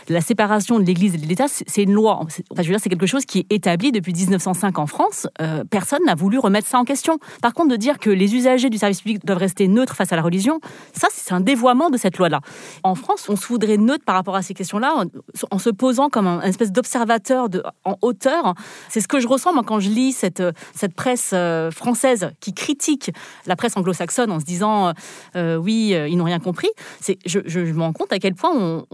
la 0.10 0.22
séparation 0.22 0.80
de 0.80 0.86
l'Église 0.86 1.16
et 1.16 1.18
de 1.18 1.26
l'État, 1.26 1.46
c'est 1.48 1.84
une 1.84 1.94
loi. 1.94 2.20
Enfin, 2.22 2.44
je 2.58 2.62
veux 2.62 2.74
dire, 2.74 2.80
c'est 2.80 2.90
quelque 2.90 3.08
chose 3.08 3.26
qui 3.26 3.40
est 3.40 3.52
établi 3.52 3.92
depuis 3.92 4.14
1905 4.14 4.78
en 4.80 4.88
France. 4.88 5.28
Euh, 5.42 5.64
personne 5.70 6.04
n'a 6.06 6.16
voulu 6.16 6.38
remettre 6.38 6.68
ça 6.68 6.80
en 6.80 6.86
question. 6.86 7.18
Par 7.42 7.54
contre, 7.54 7.70
de 7.70 7.76
dire 7.76 8.00
que 8.00 8.10
les 8.10 8.36
usagers 8.36 8.70
du 8.70 8.78
service 8.78 9.02
public 9.02 9.26
doivent 9.26 9.40
rester 9.40 9.68
neutres 9.68 9.96
face 9.96 10.14
à 10.14 10.16
la 10.16 10.22
religion, 10.22 10.60
ça, 10.94 11.08
c'est 11.12 11.34
un 11.34 11.42
dévoiement 11.42 11.90
de 11.90 11.98
cette 11.98 12.18
loi-là. 12.18 12.42
En 12.86 12.94
France, 12.94 13.30
on 13.30 13.36
se 13.36 13.48
voudrait 13.48 13.78
neutre 13.78 14.06
par 14.06 14.14
rapport 14.14 14.36
à 14.36 14.44
ces 14.44 14.54
questions-là 14.54 15.06
en, 15.50 15.58
se 15.58 15.72
posant 15.72 16.10
comme 16.10 16.28
un, 16.28 16.42
espèce 16.42 16.72
d'observateur 16.72 17.48
en 17.84 17.98
hauteur 18.04 18.54
c'est 18.90 19.02
ce 19.02 19.08
que 19.08 19.20
je 19.20 19.28
ressens 19.28 19.54
quand 19.64 19.80
je 19.80 19.90
lis 19.90 20.12
cette, 20.12 20.44
cette 20.76 20.94
presse 20.94 21.32
euh, 21.34 21.72
française 21.72 22.30
qui 22.40 22.54
critique 22.54 23.12
la 23.48 23.56
presse 23.56 23.76
anglo-saxonne 23.76 24.32
en 24.32 24.40
se 24.40 24.46
disant 24.46 24.94
euh, 25.36 25.56
oui, 25.56 25.96
euh, 25.96 26.08
ils 26.08 26.16
n'ont 26.16 26.26
rien 26.26 26.40
compris. 26.40 26.70
C'est, 27.02 27.18
je, 27.26 27.40
je, 27.46 27.60
me 27.60 27.82
rends 27.82 27.94
compte 27.94 28.14
à 28.14 28.20
quel 28.20 28.36
point 28.36 28.52
on, 28.54 28.86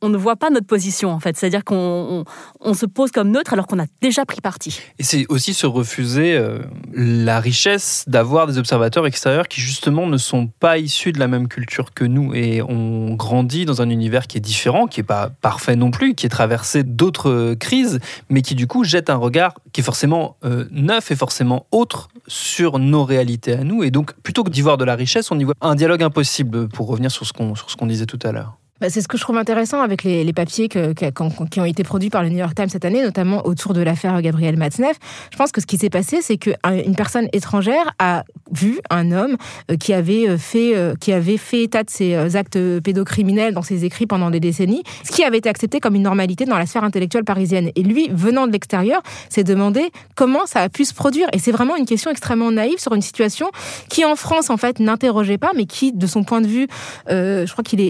on 0.00 0.08
ne 0.08 0.16
voit 0.16 0.36
pas 0.36 0.50
notre 0.50 0.66
position 0.66 1.10
en 1.10 1.20
fait. 1.20 1.36
C'est-à-dire 1.36 1.64
qu'on 1.64 2.24
on, 2.60 2.74
se 2.74 2.86
pose 2.86 3.10
comme 3.10 3.30
neutre 3.30 3.52
alors 3.52 3.66
qu'on 3.66 3.78
a 3.78 3.86
déjà 4.00 4.24
pris 4.24 4.40
parti. 4.40 4.80
Et 4.98 5.02
c'est 5.02 5.26
aussi 5.28 5.54
se 5.54 5.66
refuser 5.66 6.36
euh, 6.36 6.60
la 6.92 7.40
richesse 7.40 8.04
d'avoir 8.06 8.46
des 8.46 8.58
observateurs 8.58 9.06
extérieurs 9.06 9.48
qui 9.48 9.60
justement 9.60 10.06
ne 10.06 10.16
sont 10.16 10.46
pas 10.46 10.78
issus 10.78 11.12
de 11.12 11.18
la 11.18 11.26
même 11.26 11.48
culture 11.48 11.92
que 11.92 12.04
nous 12.04 12.34
et 12.34 12.62
on 12.62 13.14
grandit 13.14 13.64
dans 13.64 13.82
un 13.82 13.90
univers 13.90 14.26
qui 14.26 14.38
est 14.38 14.42
différent, 14.42 14.86
qui 14.86 15.00
est 15.00 15.04
pas 15.04 15.30
parfait 15.40 15.76
non 15.76 15.90
plus, 15.90 16.14
qui 16.14 16.26
est 16.26 16.30
traversé 16.30 16.84
d'autres 16.84 17.54
crises, 17.54 17.98
mais 18.28 18.42
qui 18.42 18.54
du 18.54 18.66
coup 18.66 18.84
jette 18.84 19.10
un 19.10 19.16
regard 19.16 19.54
qui 19.72 19.80
est 19.80 19.84
forcément 19.84 20.36
euh, 20.44 20.66
neuf 20.70 21.10
et 21.10 21.16
forcément 21.16 21.66
autre 21.72 22.08
sur 22.26 22.78
nos 22.78 23.04
réalités 23.04 23.54
à 23.54 23.64
nous. 23.64 23.82
Et 23.82 23.90
donc 23.90 24.14
plutôt 24.22 24.44
que 24.44 24.50
d'y 24.50 24.62
voir 24.62 24.76
de 24.76 24.84
la 24.84 24.94
richesse, 24.94 25.30
on 25.30 25.38
y 25.38 25.44
voit 25.44 25.54
un 25.60 25.74
dialogue 25.74 26.02
impossible 26.02 26.68
pour 26.68 26.86
revenir 26.86 27.10
sur 27.10 27.26
ce 27.26 27.32
qu'on 27.32 27.54
sur 27.54 27.70
ce 27.70 27.76
qu'on 27.76 27.86
disait 27.86 28.06
tout 28.06 28.18
à 28.22 28.32
l'heure. 28.32 28.58
Bah, 28.80 28.90
c'est 28.90 29.00
ce 29.00 29.08
que 29.08 29.18
je 29.18 29.22
trouve 29.22 29.36
intéressant 29.36 29.82
avec 29.82 30.04
les, 30.04 30.32
papiers 30.32 30.68
qui 30.68 31.60
ont 31.60 31.64
été 31.64 31.82
produits 31.82 32.10
par 32.10 32.22
le 32.22 32.28
New 32.28 32.38
York 32.38 32.54
Times 32.54 32.68
cette 32.68 32.84
année, 32.84 33.02
notamment 33.02 33.44
autour 33.44 33.74
de 33.74 33.80
l'affaire 33.80 34.22
Gabriel 34.22 34.56
Matzneff. 34.56 34.96
Je 35.32 35.36
pense 35.36 35.50
que 35.50 35.60
ce 35.60 35.66
qui 35.66 35.78
s'est 35.78 35.90
passé, 35.90 36.22
c'est 36.22 36.36
qu'une 36.36 36.94
personne 36.96 37.28
étrangère 37.32 37.92
a 37.98 38.22
vu 38.52 38.78
un 38.88 39.10
homme 39.10 39.36
euh, 39.70 39.76
qui 39.76 39.92
avait 39.92 40.28
euh, 40.28 40.38
fait, 40.38 40.76
euh, 40.76 40.94
qui 40.94 41.12
avait 41.12 41.38
fait 41.38 41.64
état 41.64 41.82
de 41.82 41.90
ses 41.90 42.36
actes 42.36 42.58
pédocriminels 42.80 43.52
dans 43.52 43.62
ses 43.62 43.84
écrits 43.84 44.06
pendant 44.06 44.30
des 44.30 44.38
décennies, 44.38 44.84
ce 45.02 45.10
qui 45.10 45.24
avait 45.24 45.38
été 45.38 45.48
accepté 45.48 45.80
comme 45.80 45.96
une 45.96 46.02
normalité 46.02 46.44
dans 46.44 46.58
la 46.58 46.66
sphère 46.66 46.84
intellectuelle 46.84 47.24
parisienne. 47.24 47.70
Et 47.74 47.82
lui, 47.82 48.08
venant 48.12 48.46
de 48.46 48.52
l'extérieur, 48.52 49.02
s'est 49.28 49.44
demandé 49.44 49.90
comment 50.14 50.46
ça 50.46 50.60
a 50.60 50.68
pu 50.68 50.84
se 50.84 50.94
produire. 50.94 51.26
Et 51.32 51.40
c'est 51.40 51.52
vraiment 51.52 51.74
une 51.74 51.86
question 51.86 52.12
extrêmement 52.12 52.52
naïve 52.52 52.78
sur 52.78 52.94
une 52.94 53.02
situation 53.02 53.50
qui, 53.88 54.04
en 54.04 54.14
France, 54.14 54.50
en 54.50 54.56
fait, 54.56 54.78
n'interrogeait 54.78 55.38
pas, 55.38 55.50
mais 55.56 55.66
qui, 55.66 55.92
de 55.92 56.06
son 56.06 56.22
point 56.22 56.40
de 56.40 56.46
vue, 56.46 56.68
je 57.08 57.50
crois 57.50 57.64
qu'il 57.64 57.80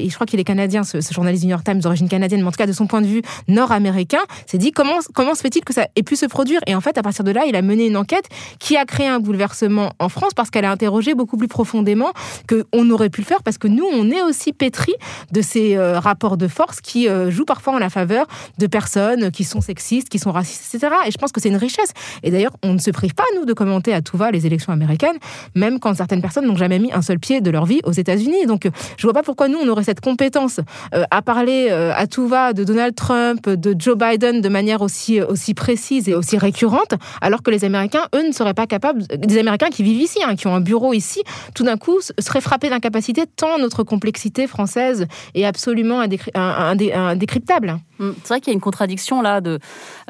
est 0.40 0.44
canadien 0.44 0.77
ce, 0.84 1.00
journaliste 1.12 1.42
du 1.42 1.46
New 1.46 1.52
York 1.52 1.64
Times 1.64 1.80
d'origine 1.80 2.08
canadienne, 2.08 2.40
mais 2.40 2.48
en 2.48 2.50
tout 2.50 2.58
cas 2.58 2.66
de 2.66 2.72
son 2.72 2.86
point 2.86 3.00
de 3.00 3.06
vue 3.06 3.22
nord-américain, 3.48 4.20
s'est 4.46 4.58
dit 4.58 4.72
comment, 4.72 4.98
comment 5.14 5.34
se 5.34 5.40
fait-il 5.40 5.64
que 5.64 5.72
ça 5.72 5.88
ait 5.96 6.02
pu 6.02 6.16
se 6.16 6.26
produire? 6.26 6.60
Et 6.66 6.74
en 6.74 6.80
fait, 6.80 6.98
à 6.98 7.02
partir 7.02 7.24
de 7.24 7.30
là, 7.30 7.42
il 7.46 7.56
a 7.56 7.62
mené 7.62 7.86
une 7.86 7.96
enquête 7.96 8.28
qui 8.58 8.76
a 8.76 8.84
créé 8.84 9.06
un 9.06 9.20
bouleversement 9.20 9.92
en 9.98 10.08
France 10.08 10.34
parce 10.34 10.50
qu'elle 10.50 10.64
a 10.64 10.70
interrogé 10.70 11.14
beaucoup 11.14 11.36
plus 11.36 11.48
profondément 11.48 12.12
qu'on 12.48 12.90
aurait 12.90 13.10
pu 13.10 13.20
le 13.20 13.26
faire 13.26 13.42
parce 13.42 13.58
que 13.58 13.68
nous, 13.68 13.84
on 13.84 14.10
est 14.10 14.22
aussi 14.22 14.52
pétri 14.52 14.92
de 15.32 15.42
ces 15.42 15.76
euh, 15.76 15.98
rapports 15.98 16.36
de 16.36 16.48
force 16.48 16.80
qui 16.80 17.08
euh, 17.08 17.30
jouent 17.30 17.44
parfois 17.44 17.74
en 17.74 17.78
la 17.78 17.90
faveur 17.90 18.26
de 18.58 18.66
personnes 18.66 19.30
qui 19.30 19.44
sont 19.44 19.60
sexistes, 19.60 20.08
qui 20.08 20.18
sont 20.18 20.32
racistes, 20.32 20.74
etc. 20.74 20.94
Et 21.06 21.10
je 21.10 21.18
pense 21.18 21.32
que 21.32 21.40
c'est 21.40 21.48
une 21.48 21.56
richesse. 21.56 21.92
Et 22.22 22.30
d'ailleurs, 22.30 22.56
on 22.62 22.74
ne 22.74 22.78
se 22.78 22.90
prive 22.90 23.14
pas, 23.14 23.24
nous, 23.36 23.44
de 23.44 23.52
commenter 23.52 23.92
à 23.92 24.02
tout 24.02 24.16
va 24.16 24.30
les 24.30 24.46
élections 24.46 24.72
américaines, 24.72 25.16
même 25.54 25.78
quand 25.78 25.94
certaines 25.94 26.22
personnes 26.22 26.46
n'ont 26.46 26.56
jamais 26.56 26.78
mis 26.78 26.92
un 26.92 27.02
seul 27.02 27.18
pied 27.18 27.40
de 27.40 27.50
leur 27.50 27.66
vie 27.66 27.80
aux 27.84 27.92
États-Unis. 27.92 28.46
Donc, 28.46 28.68
je 28.96 29.02
vois 29.02 29.12
pas 29.12 29.22
pourquoi 29.22 29.48
nous, 29.48 29.58
on 29.58 29.68
aurait 29.68 29.84
cette 29.84 30.00
compétence 30.00 30.60
euh, 30.94 31.04
à 31.10 31.22
parler 31.22 31.68
euh, 31.70 31.92
à 31.94 32.06
tout 32.06 32.26
va 32.28 32.52
de 32.52 32.64
Donald 32.64 32.94
Trump, 32.94 33.48
de 33.48 33.74
Joe 33.78 33.96
Biden 33.96 34.40
de 34.40 34.48
manière 34.48 34.82
aussi, 34.82 35.20
aussi 35.20 35.54
précise 35.54 36.08
et 36.08 36.14
aussi 36.14 36.38
récurrente, 36.38 36.94
alors 37.20 37.42
que 37.42 37.50
les 37.50 37.64
Américains, 37.64 38.06
eux, 38.14 38.26
ne 38.26 38.32
seraient 38.32 38.54
pas 38.54 38.66
capables, 38.66 39.02
des 39.06 39.38
Américains 39.38 39.70
qui 39.70 39.82
vivent 39.82 40.00
ici, 40.00 40.18
hein, 40.24 40.36
qui 40.36 40.46
ont 40.46 40.54
un 40.54 40.60
bureau 40.60 40.92
ici, 40.92 41.22
tout 41.54 41.64
d'un 41.64 41.76
coup 41.76 42.00
seraient 42.18 42.40
frappés 42.40 42.70
d'incapacité 42.70 43.24
tant 43.26 43.58
notre 43.58 43.82
complexité 43.82 44.46
française 44.46 45.06
est 45.34 45.44
absolument 45.44 46.00
indécryptable. 46.00 47.78
Hum, 48.00 48.14
c'est 48.22 48.28
vrai 48.28 48.40
qu'il 48.40 48.52
y 48.52 48.54
a 48.54 48.54
une 48.54 48.60
contradiction 48.60 49.22
là 49.22 49.40
de 49.40 49.58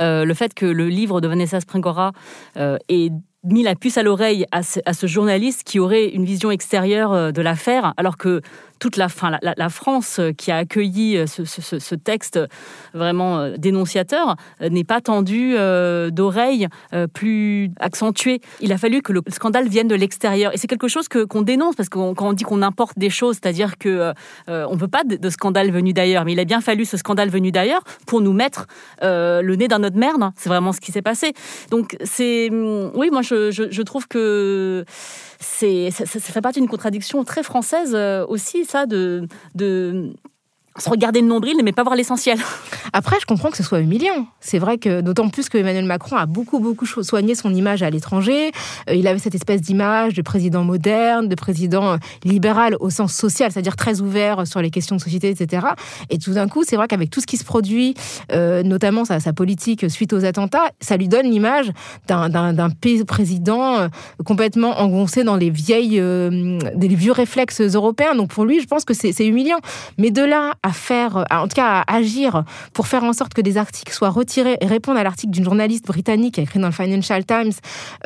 euh, 0.00 0.24
le 0.24 0.34
fait 0.34 0.54
que 0.54 0.66
le 0.66 0.88
livre 0.88 1.20
de 1.20 1.28
Vanessa 1.28 1.60
Springora 1.60 2.12
est 2.88 3.12
mis 3.52 3.62
la 3.62 3.74
puce 3.74 3.98
à 3.98 4.02
l'oreille 4.02 4.46
à, 4.52 4.62
ce, 4.62 5.06
journaliste 5.06 5.62
qui 5.64 5.78
aurait 5.78 6.06
une 6.08 6.24
vision 6.24 6.50
extérieure 6.50 7.32
de 7.32 7.42
l'affaire, 7.42 7.94
alors 7.96 8.16
que 8.16 8.40
toute 8.78 8.96
la, 8.96 9.08
France 9.08 10.20
qui 10.36 10.50
a 10.50 10.58
accueilli 10.58 11.26
ce, 11.26 11.94
texte 11.94 12.38
vraiment 12.94 13.50
dénonciateur 13.56 14.36
n'est 14.60 14.84
pas 14.84 15.00
tendue 15.00 15.56
d'oreilles 16.10 16.68
plus 17.12 17.70
accentuées. 17.80 18.40
Il 18.60 18.72
a 18.72 18.78
fallu 18.78 19.02
que 19.02 19.12
le 19.12 19.22
scandale 19.28 19.68
vienne 19.68 19.88
de 19.88 19.94
l'extérieur. 19.94 20.54
Et 20.54 20.58
c'est 20.58 20.68
quelque 20.68 20.88
chose 20.88 21.08
que, 21.08 21.24
qu'on 21.24 21.42
dénonce, 21.42 21.74
parce 21.74 21.88
que 21.88 22.12
quand 22.14 22.28
on 22.28 22.32
dit 22.32 22.44
qu'on 22.44 22.62
importe 22.62 22.98
des 22.98 23.10
choses, 23.10 23.38
c'est-à-dire 23.42 23.78
qu'on 23.78 24.12
on 24.46 24.74
ne 24.74 24.78
veut 24.78 24.88
pas 24.88 25.02
de, 25.04 25.30
scandale 25.30 25.70
venu 25.70 25.92
d'ailleurs, 25.92 26.24
mais 26.24 26.32
il 26.32 26.40
a 26.40 26.44
bien 26.44 26.60
fallu 26.60 26.84
ce 26.84 26.96
scandale 26.96 27.30
venu 27.30 27.50
d'ailleurs 27.50 27.82
pour 28.06 28.20
nous 28.20 28.32
mettre 28.32 28.66
le 29.02 29.54
nez 29.54 29.68
dans 29.68 29.78
notre 29.78 29.96
merde. 29.96 30.30
C'est 30.36 30.48
vraiment 30.48 30.72
ce 30.72 30.80
qui 30.80 30.92
s'est 30.92 31.02
passé. 31.02 31.32
Donc, 31.70 31.96
c'est. 32.04 32.50
Oui, 32.50 33.10
moi, 33.10 33.22
je, 33.22 33.37
je 33.50 33.82
trouve 33.82 34.08
que 34.08 34.84
c'est, 35.40 35.90
ça, 35.90 36.04
fait 36.06 36.40
partie 36.40 36.60
d'une 36.60 36.68
contradiction 36.68 37.24
très 37.24 37.42
française 37.42 37.92
euh, 37.94 38.26
aussi, 38.26 38.64
ça, 38.64 38.86
de 38.86 39.28
se 40.78 40.88
regarder 40.90 41.20
le 41.20 41.26
nombril, 41.26 41.56
mais 41.64 41.72
pas 41.72 41.82
voir 41.82 41.96
l'essentiel. 41.96 42.38
Après, 42.92 43.16
je 43.20 43.26
comprends 43.26 43.50
que 43.50 43.56
ce 43.56 43.62
soit 43.62 43.80
humiliant. 43.80 44.26
C'est 44.40 44.58
vrai 44.58 44.78
que 44.78 45.00
d'autant 45.00 45.28
plus 45.28 45.48
que 45.48 45.58
Emmanuel 45.58 45.84
Macron 45.84 46.16
a 46.16 46.26
beaucoup, 46.26 46.58
beaucoup 46.60 46.86
soigné 46.86 47.34
son 47.34 47.54
image 47.54 47.82
à 47.82 47.90
l'étranger. 47.90 48.52
Euh, 48.88 48.94
il 48.94 49.06
avait 49.06 49.18
cette 49.18 49.34
espèce 49.34 49.60
d'image 49.60 50.14
de 50.14 50.22
président 50.22 50.64
moderne, 50.64 51.28
de 51.28 51.34
président 51.34 51.92
euh, 51.92 51.96
libéral 52.24 52.76
au 52.80 52.90
sens 52.90 53.14
social, 53.14 53.52
c'est-à-dire 53.52 53.76
très 53.76 54.00
ouvert 54.00 54.46
sur 54.46 54.60
les 54.60 54.70
questions 54.70 54.96
de 54.96 55.00
société, 55.00 55.28
etc. 55.28 55.66
Et 56.10 56.18
tout 56.18 56.32
d'un 56.32 56.48
coup, 56.48 56.64
c'est 56.64 56.76
vrai 56.76 56.88
qu'avec 56.88 57.10
tout 57.10 57.20
ce 57.20 57.26
qui 57.26 57.36
se 57.36 57.44
produit, 57.44 57.94
euh, 58.32 58.62
notamment 58.62 59.04
sa, 59.04 59.18
politique 59.32 59.90
suite 59.90 60.14
aux 60.14 60.24
attentats, 60.24 60.70
ça 60.80 60.96
lui 60.96 61.06
donne 61.06 61.30
l'image 61.30 61.70
d'un 62.08 62.70
président 63.06 63.88
complètement 64.24 64.80
engoncé 64.80 65.22
dans 65.22 65.36
les 65.36 65.50
vieilles, 65.50 66.00
des 66.00 66.88
vieux 66.88 67.12
réflexes 67.12 67.60
européens. 67.60 68.14
Donc 68.14 68.30
pour 68.30 68.46
lui, 68.46 68.60
je 68.60 68.66
pense 68.66 68.84
que 68.84 68.94
c'est 68.94 69.26
humiliant. 69.26 69.58
Mais 69.98 70.10
de 70.10 70.22
là 70.22 70.54
faire, 70.72 71.24
en 71.30 71.48
tout 71.48 71.54
cas 71.54 71.84
à 71.86 71.96
agir 71.96 72.44
pour 72.72 72.86
faire 72.86 73.04
en 73.04 73.12
sorte 73.12 73.34
que 73.34 73.40
des 73.40 73.56
articles 73.56 73.92
soient 73.92 74.10
retirés 74.10 74.56
et 74.60 74.66
répondre 74.66 74.98
à 74.98 75.02
l'article 75.02 75.32
d'une 75.32 75.44
journaliste 75.44 75.86
britannique 75.86 76.34
qui 76.34 76.40
a 76.40 76.42
écrit 76.42 76.58
dans 76.58 76.68
le 76.68 76.72
Financial 76.72 77.24
Times 77.24 77.52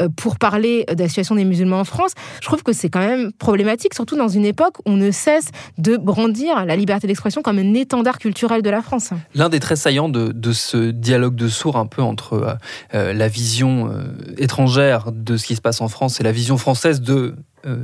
euh, 0.01 0.09
pour 0.17 0.39
parler 0.39 0.85
de 0.89 1.03
la 1.03 1.09
situation 1.09 1.35
des 1.35 1.45
musulmans 1.45 1.81
en 1.81 1.85
France, 1.85 2.13
je 2.41 2.47
trouve 2.47 2.63
que 2.63 2.73
c'est 2.73 2.89
quand 2.89 3.01
même 3.01 3.33
problématique, 3.33 3.95
surtout 3.95 4.17
dans 4.17 4.29
une 4.29 4.45
époque 4.45 4.79
où 4.81 4.93
on 4.93 4.97
ne 4.97 5.11
cesse 5.11 5.49
de 5.79 5.97
brandir 5.97 6.65
la 6.65 6.77
liberté 6.77 7.07
d'expression 7.07 7.43
comme 7.43 7.59
un 7.59 7.75
étendard 7.75 8.19
culturel 8.19 8.63
de 8.63 8.71
la 8.71 8.83
France. 8.83 9.11
L'un 9.35 9.49
des 9.49 9.61
traits 9.61 9.79
saillants 9.79 10.09
de, 10.09 10.53
ce 10.53 10.91
dialogue 10.91 11.35
de 11.35 11.49
sourds 11.49 11.77
un 11.77 11.87
peu 11.87 12.03
entre 12.03 12.33
euh, 12.35 12.55
euh, 12.95 13.13
la 13.13 13.29
vision 13.29 13.93
étrangère 14.37 15.13
de 15.13 15.37
ce 15.37 15.47
qui 15.47 15.57
se 15.57 15.61
passe 15.61 15.81
en 15.81 15.89
France 15.89 16.21
et 16.21 16.23
la 16.23 16.33
vision 16.33 16.59
française 16.59 17.01
de 17.01 17.35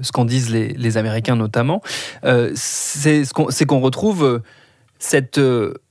ce 0.03 0.11
qu'en 0.13 0.25
disent 0.25 0.51
les, 0.51 0.97
Américains 0.97 1.37
notamment, 1.37 1.83
c'est 2.55 3.25
qu'on 3.67 3.81
retrouve 3.81 4.43
cette 4.99 5.41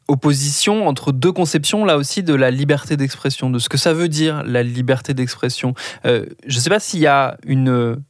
opposition 0.08 0.88
entre 0.88 1.12
deux 1.12 1.32
conceptions, 1.32 1.86
là 1.86 1.98
aussi, 1.98 2.24
de 2.24 2.34
la 2.34 2.52
liberté 2.52 2.98
d'expression, 2.98 3.50
de 3.50 3.60
ce 3.60 3.70
que 3.70 3.78
ça 3.78 3.94
veut 3.94 4.08
dire, 4.08 4.44
la 4.44 4.64
liberté 4.64 5.14
d'expression. 5.14 5.74
Euh, 6.06 6.26
je 6.46 6.58
ne 6.58 6.62
sais 6.62 6.70
pas 6.70 6.80
s'il 6.80 7.00
y 7.00 7.08
a 7.08 7.38
une 7.46 8.02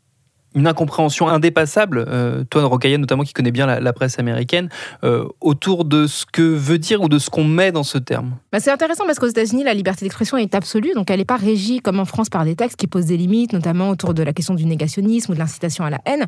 une 0.58 0.66
incompréhension 0.66 1.28
indépassable, 1.28 2.04
euh, 2.08 2.44
toi 2.50 2.64
Rocaille 2.64 2.98
notamment 2.98 3.24
qui 3.24 3.34
connaît 3.34 3.52
bien 3.52 3.68
la, 3.68 3.94
presse 3.94 4.18
américaine, 4.18 4.70
euh, 5.04 5.26
autour 5.40 5.86
de 5.86 6.08
ce 6.08 6.26
que 6.26 6.42
veut 6.42 6.80
dire 6.80 7.02
ou 7.02 7.10
de 7.10 7.20
ce 7.20 7.30
qu'on 7.30 7.44
met 7.44 7.72
dans 7.72 7.84
ce 7.84 8.00
terme 8.00 8.32
bah 8.52 8.60
C'est 8.60 8.72
intéressant 8.72 9.06
parce 9.06 9.20
qu'aux 9.20 9.28
États-Unis, 9.28 9.64
la 9.64 9.76
liberté 9.76 10.04
d'expression 10.04 10.36
est 10.38 10.56
absolue, 10.56 10.94
donc 10.96 11.12
elle 11.12 11.20
n'est 11.20 11.26
pas 11.26 11.36
régie 11.36 11.80
comme 11.80 12.00
en 12.00 12.06
France 12.06 12.30
par 12.30 12.44
des 12.44 12.56
textes 12.56 12.78
qui 12.78 12.88
posent 12.88 13.06
des 13.06 13.18
limites, 13.18 13.54
notamment 13.54 13.90
autour 13.90 14.16
de 14.16 14.24
la 14.24 14.34
question 14.34 14.56
du 14.56 14.66
négationnisme 14.66 15.32
ou 15.32 15.36
de 15.36 15.40
l'incitation 15.40 15.86
à 15.86 15.92
la 15.92 16.00
haine. 16.06 16.26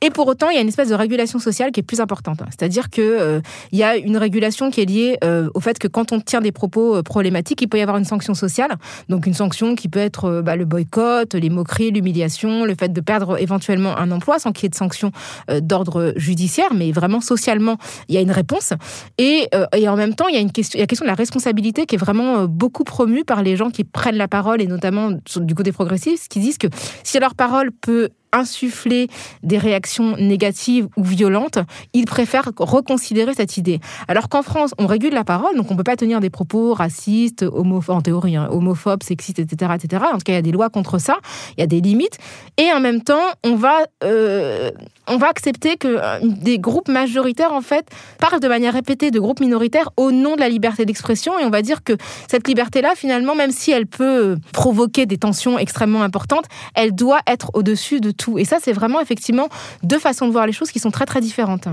Et 0.00 0.10
pour 0.10 0.28
autant, 0.28 0.50
il 0.50 0.54
y 0.54 0.58
a 0.58 0.62
une 0.62 0.68
espèce 0.68 0.90
de 0.90 0.94
régulation 0.94 1.40
sociale 1.40 1.72
qui 1.72 1.80
est 1.80 1.84
plus 1.84 2.00
importante. 2.00 2.42
C'est-à-dire 2.50 2.90
qu'il 2.90 3.02
euh, 3.02 3.40
y 3.72 3.82
a 3.82 3.96
une 3.96 4.16
régulation 4.16 4.70
qui 4.70 4.82
est 4.82 4.84
liée 4.84 5.18
au 5.54 5.60
fait 5.60 5.78
que 5.78 5.88
quand 5.88 6.12
on 6.12 6.20
tient 6.20 6.40
des 6.40 6.52
propos 6.52 7.02
problématiques, 7.02 7.60
il 7.62 7.68
peut 7.68 7.78
y 7.78 7.82
avoir 7.82 7.96
une 7.96 8.04
sanction 8.04 8.34
sociale. 8.34 8.76
Donc 9.08 9.26
une 9.26 9.34
sanction 9.34 9.74
qui 9.74 9.88
peut 9.88 9.98
être 9.98 10.42
bah, 10.42 10.54
le 10.54 10.64
boycott, 10.64 11.34
les 11.34 11.50
moqueries, 11.50 11.90
l'humiliation, 11.90 12.64
le 12.64 12.74
fait 12.78 12.92
de 12.92 13.00
perdre 13.00 13.40
éventuellement 13.40 13.63
un 13.70 14.10
emploi 14.10 14.38
sans 14.38 14.52
qu'il 14.52 14.64
y 14.64 14.66
ait 14.66 14.70
de 14.70 14.74
sanctions 14.74 15.12
euh, 15.50 15.60
d'ordre 15.60 16.12
judiciaire, 16.16 16.72
mais 16.74 16.92
vraiment 16.92 17.20
socialement, 17.20 17.76
il 18.08 18.14
y 18.14 18.18
a 18.18 18.20
une 18.20 18.30
réponse. 18.30 18.72
Et, 19.18 19.48
euh, 19.54 19.66
et 19.76 19.88
en 19.88 19.96
même 19.96 20.14
temps, 20.14 20.28
il 20.28 20.34
y 20.34 20.38
a 20.38 20.40
une 20.40 20.52
question, 20.52 20.78
la 20.78 20.86
question 20.86 21.04
de 21.04 21.10
la 21.10 21.14
responsabilité 21.14 21.86
qui 21.86 21.94
est 21.94 21.98
vraiment 21.98 22.40
euh, 22.40 22.46
beaucoup 22.46 22.84
promue 22.84 23.24
par 23.24 23.42
les 23.42 23.56
gens 23.56 23.70
qui 23.70 23.84
prennent 23.84 24.16
la 24.16 24.28
parole, 24.28 24.60
et 24.60 24.66
notamment 24.66 25.10
du 25.36 25.54
côté 25.54 25.72
progressiste, 25.72 26.28
qui 26.28 26.40
disent 26.40 26.58
que 26.58 26.68
si 27.02 27.18
leur 27.18 27.34
parole 27.34 27.70
peut 27.72 28.10
insuffler 28.34 29.08
des 29.42 29.58
réactions 29.58 30.16
négatives 30.16 30.88
ou 30.96 31.04
violentes, 31.04 31.58
ils 31.92 32.06
préfèrent 32.06 32.50
reconsidérer 32.58 33.34
cette 33.34 33.56
idée. 33.56 33.80
Alors 34.08 34.28
qu'en 34.28 34.42
France, 34.42 34.74
on 34.78 34.86
régule 34.86 35.14
la 35.14 35.24
parole, 35.24 35.56
donc 35.56 35.70
on 35.70 35.74
ne 35.74 35.78
peut 35.78 35.84
pas 35.84 35.96
tenir 35.96 36.20
des 36.20 36.30
propos 36.30 36.74
racistes, 36.74 37.42
homophobes, 37.42 37.96
en 37.96 38.02
théorie, 38.02 38.36
hein, 38.36 38.48
homophobes, 38.50 39.02
sexistes, 39.02 39.38
etc., 39.38 39.72
etc. 39.74 40.04
En 40.12 40.18
tout 40.18 40.24
cas, 40.24 40.32
il 40.32 40.36
y 40.36 40.38
a 40.38 40.42
des 40.42 40.52
lois 40.52 40.68
contre 40.68 40.98
ça, 40.98 41.18
il 41.56 41.60
y 41.60 41.64
a 41.64 41.66
des 41.66 41.80
limites. 41.80 42.18
Et 42.56 42.72
en 42.72 42.80
même 42.80 43.02
temps, 43.02 43.26
on 43.44 43.54
va, 43.54 43.86
euh, 44.02 44.70
on 45.06 45.16
va 45.16 45.28
accepter 45.28 45.76
que 45.76 45.88
euh, 45.88 46.18
des 46.22 46.58
groupes 46.58 46.88
majoritaires, 46.88 47.52
en 47.52 47.60
fait, 47.60 47.86
parlent 48.18 48.40
de 48.40 48.48
manière 48.48 48.72
répétée 48.72 49.10
de 49.10 49.20
groupes 49.20 49.40
minoritaires 49.40 49.90
au 49.96 50.10
nom 50.10 50.34
de 50.34 50.40
la 50.40 50.48
liberté 50.48 50.84
d'expression. 50.84 51.38
Et 51.38 51.44
on 51.44 51.50
va 51.50 51.62
dire 51.62 51.84
que 51.84 51.92
cette 52.28 52.48
liberté-là, 52.48 52.94
finalement, 52.96 53.34
même 53.34 53.50
si 53.52 53.70
elle 53.70 53.86
peut 53.86 54.36
provoquer 54.52 55.06
des 55.06 55.18
tensions 55.18 55.58
extrêmement 55.58 56.02
importantes, 56.02 56.46
elle 56.74 56.94
doit 56.94 57.20
être 57.26 57.50
au-dessus 57.54 58.00
de 58.00 58.10
tout 58.10 58.23
et 58.38 58.44
ça, 58.44 58.58
c'est 58.62 58.72
vraiment 58.72 59.00
effectivement 59.00 59.48
deux 59.82 59.98
façons 59.98 60.26
de 60.26 60.32
voir 60.32 60.46
les 60.46 60.52
choses 60.52 60.70
qui 60.70 60.78
sont 60.78 60.90
très 60.90 61.06
très 61.06 61.20
différentes. 61.20 61.68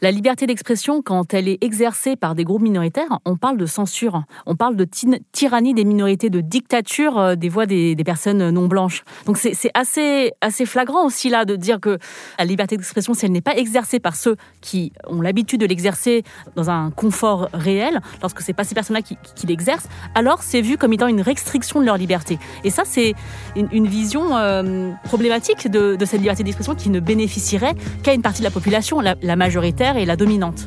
La 0.00 0.12
liberté 0.12 0.46
d'expression, 0.46 1.02
quand 1.02 1.34
elle 1.34 1.48
est 1.48 1.58
exercée 1.60 2.14
par 2.14 2.36
des 2.36 2.44
groupes 2.44 2.62
minoritaires, 2.62 3.18
on 3.24 3.36
parle 3.36 3.56
de 3.56 3.66
censure, 3.66 4.22
on 4.46 4.54
parle 4.54 4.76
de 4.76 4.86
tyrannie 5.32 5.74
des 5.74 5.84
minorités, 5.84 6.30
de 6.30 6.40
dictature 6.40 7.18
euh, 7.18 7.34
des 7.34 7.48
voix 7.48 7.66
des, 7.66 7.96
personnes 8.04 8.50
non 8.50 8.68
blanches. 8.68 9.02
Donc 9.26 9.38
c'est 9.38 9.70
assez, 9.74 10.32
flagrant 10.66 11.04
aussi 11.04 11.28
là 11.28 11.44
de 11.44 11.56
dire 11.56 11.80
que 11.80 11.98
la 12.38 12.44
liberté 12.44 12.76
d'expression, 12.76 13.12
si 13.12 13.26
elle 13.26 13.32
n'est 13.32 13.40
pas 13.40 13.56
exercée 13.56 13.98
par 13.98 14.14
ceux 14.14 14.36
qui 14.60 14.92
ont 15.06 15.20
l'habitude 15.20 15.60
de 15.60 15.66
l'exercer 15.66 16.22
dans 16.54 16.70
un 16.70 16.90
confort 16.90 17.48
réel, 17.52 18.00
lorsque 18.22 18.40
c'est 18.40 18.52
pas 18.52 18.64
ces 18.64 18.74
personnes-là 18.74 19.02
qui, 19.02 19.16
l'exercent, 19.46 19.88
alors 20.14 20.42
c'est 20.42 20.60
vu 20.60 20.76
comme 20.76 20.92
étant 20.92 21.08
une 21.08 21.20
restriction 21.20 21.80
de 21.80 21.86
leur 21.86 21.96
liberté. 21.96 22.38
Et 22.62 22.70
ça, 22.70 22.84
c'est 22.86 23.14
une, 23.56 23.88
vision 23.88 24.36
euh, 24.36 24.92
problématique 25.04 25.68
de, 25.68 25.96
cette 26.04 26.20
liberté 26.20 26.44
d'expression 26.44 26.74
qui 26.74 26.90
ne 26.90 27.00
bénéficierait 27.00 27.74
qu'à 28.02 28.14
une 28.14 28.22
partie 28.22 28.40
de 28.40 28.44
la 28.44 28.50
population, 28.50 29.00
la, 29.00 29.16
la 29.22 29.36
majoritaire 29.36 29.87
et 29.96 30.04
la 30.04 30.16
dominante. 30.16 30.66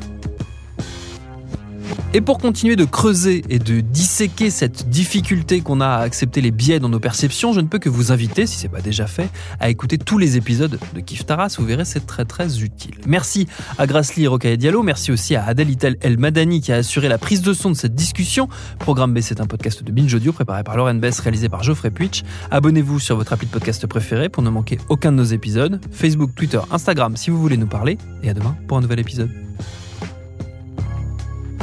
Et 2.14 2.20
pour 2.20 2.38
continuer 2.38 2.76
de 2.76 2.84
creuser 2.84 3.42
et 3.48 3.58
de 3.58 3.80
disséquer 3.80 4.50
cette 4.50 4.90
difficulté 4.90 5.60
qu'on 5.62 5.80
a 5.80 5.86
à 5.86 6.00
accepter 6.00 6.40
les 6.40 6.50
biais 6.50 6.78
dans 6.78 6.88
nos 6.88 7.00
perceptions, 7.00 7.52
je 7.52 7.60
ne 7.60 7.66
peux 7.66 7.78
que 7.78 7.88
vous 7.88 8.12
inviter, 8.12 8.46
si 8.46 8.58
ce 8.58 8.64
n'est 8.64 8.68
pas 8.68 8.80
déjà 8.80 9.06
fait, 9.06 9.30
à 9.60 9.70
écouter 9.70 9.96
tous 9.98 10.18
les 10.18 10.36
épisodes 10.36 10.78
de 10.94 11.00
Kif 11.00 11.24
Taras. 11.24 11.56
Vous 11.58 11.64
verrez, 11.64 11.84
c'est 11.84 12.06
très 12.06 12.24
très 12.24 12.60
utile. 12.60 12.96
Merci 13.06 13.46
à 13.78 13.86
Grasly 13.86 14.26
et 14.42 14.56
Diallo. 14.56 14.82
Merci 14.82 15.12
aussi 15.12 15.36
à 15.36 15.44
Adèle 15.44 15.70
Itel 15.70 15.96
El 16.00 16.18
Madani 16.18 16.60
qui 16.60 16.72
a 16.72 16.76
assuré 16.76 17.08
la 17.08 17.18
prise 17.18 17.42
de 17.42 17.52
son 17.52 17.70
de 17.70 17.76
cette 17.76 17.94
discussion. 17.94 18.48
Programme 18.78 19.14
B, 19.14 19.20
c'est 19.20 19.40
un 19.40 19.46
podcast 19.46 19.82
de 19.82 19.90
Binge 19.90 20.12
Audio 20.14 20.32
préparé 20.32 20.64
par 20.64 20.76
Lauren 20.76 20.94
Bess, 20.94 21.18
réalisé 21.20 21.48
par 21.48 21.62
Geoffrey 21.62 21.90
Puitch. 21.90 22.22
Abonnez-vous 22.50 23.00
sur 23.00 23.16
votre 23.16 23.32
appli 23.32 23.46
de 23.46 23.52
podcast 23.52 23.86
préféré 23.86 24.28
pour 24.28 24.42
ne 24.42 24.50
manquer 24.50 24.78
aucun 24.88 25.12
de 25.12 25.16
nos 25.16 25.24
épisodes. 25.24 25.80
Facebook, 25.90 26.34
Twitter, 26.34 26.60
Instagram 26.70 27.16
si 27.16 27.30
vous 27.30 27.40
voulez 27.40 27.56
nous 27.56 27.66
parler. 27.66 27.98
Et 28.22 28.30
à 28.30 28.34
demain 28.34 28.56
pour 28.68 28.76
un 28.78 28.80
nouvel 28.80 29.00
épisode. 29.00 29.30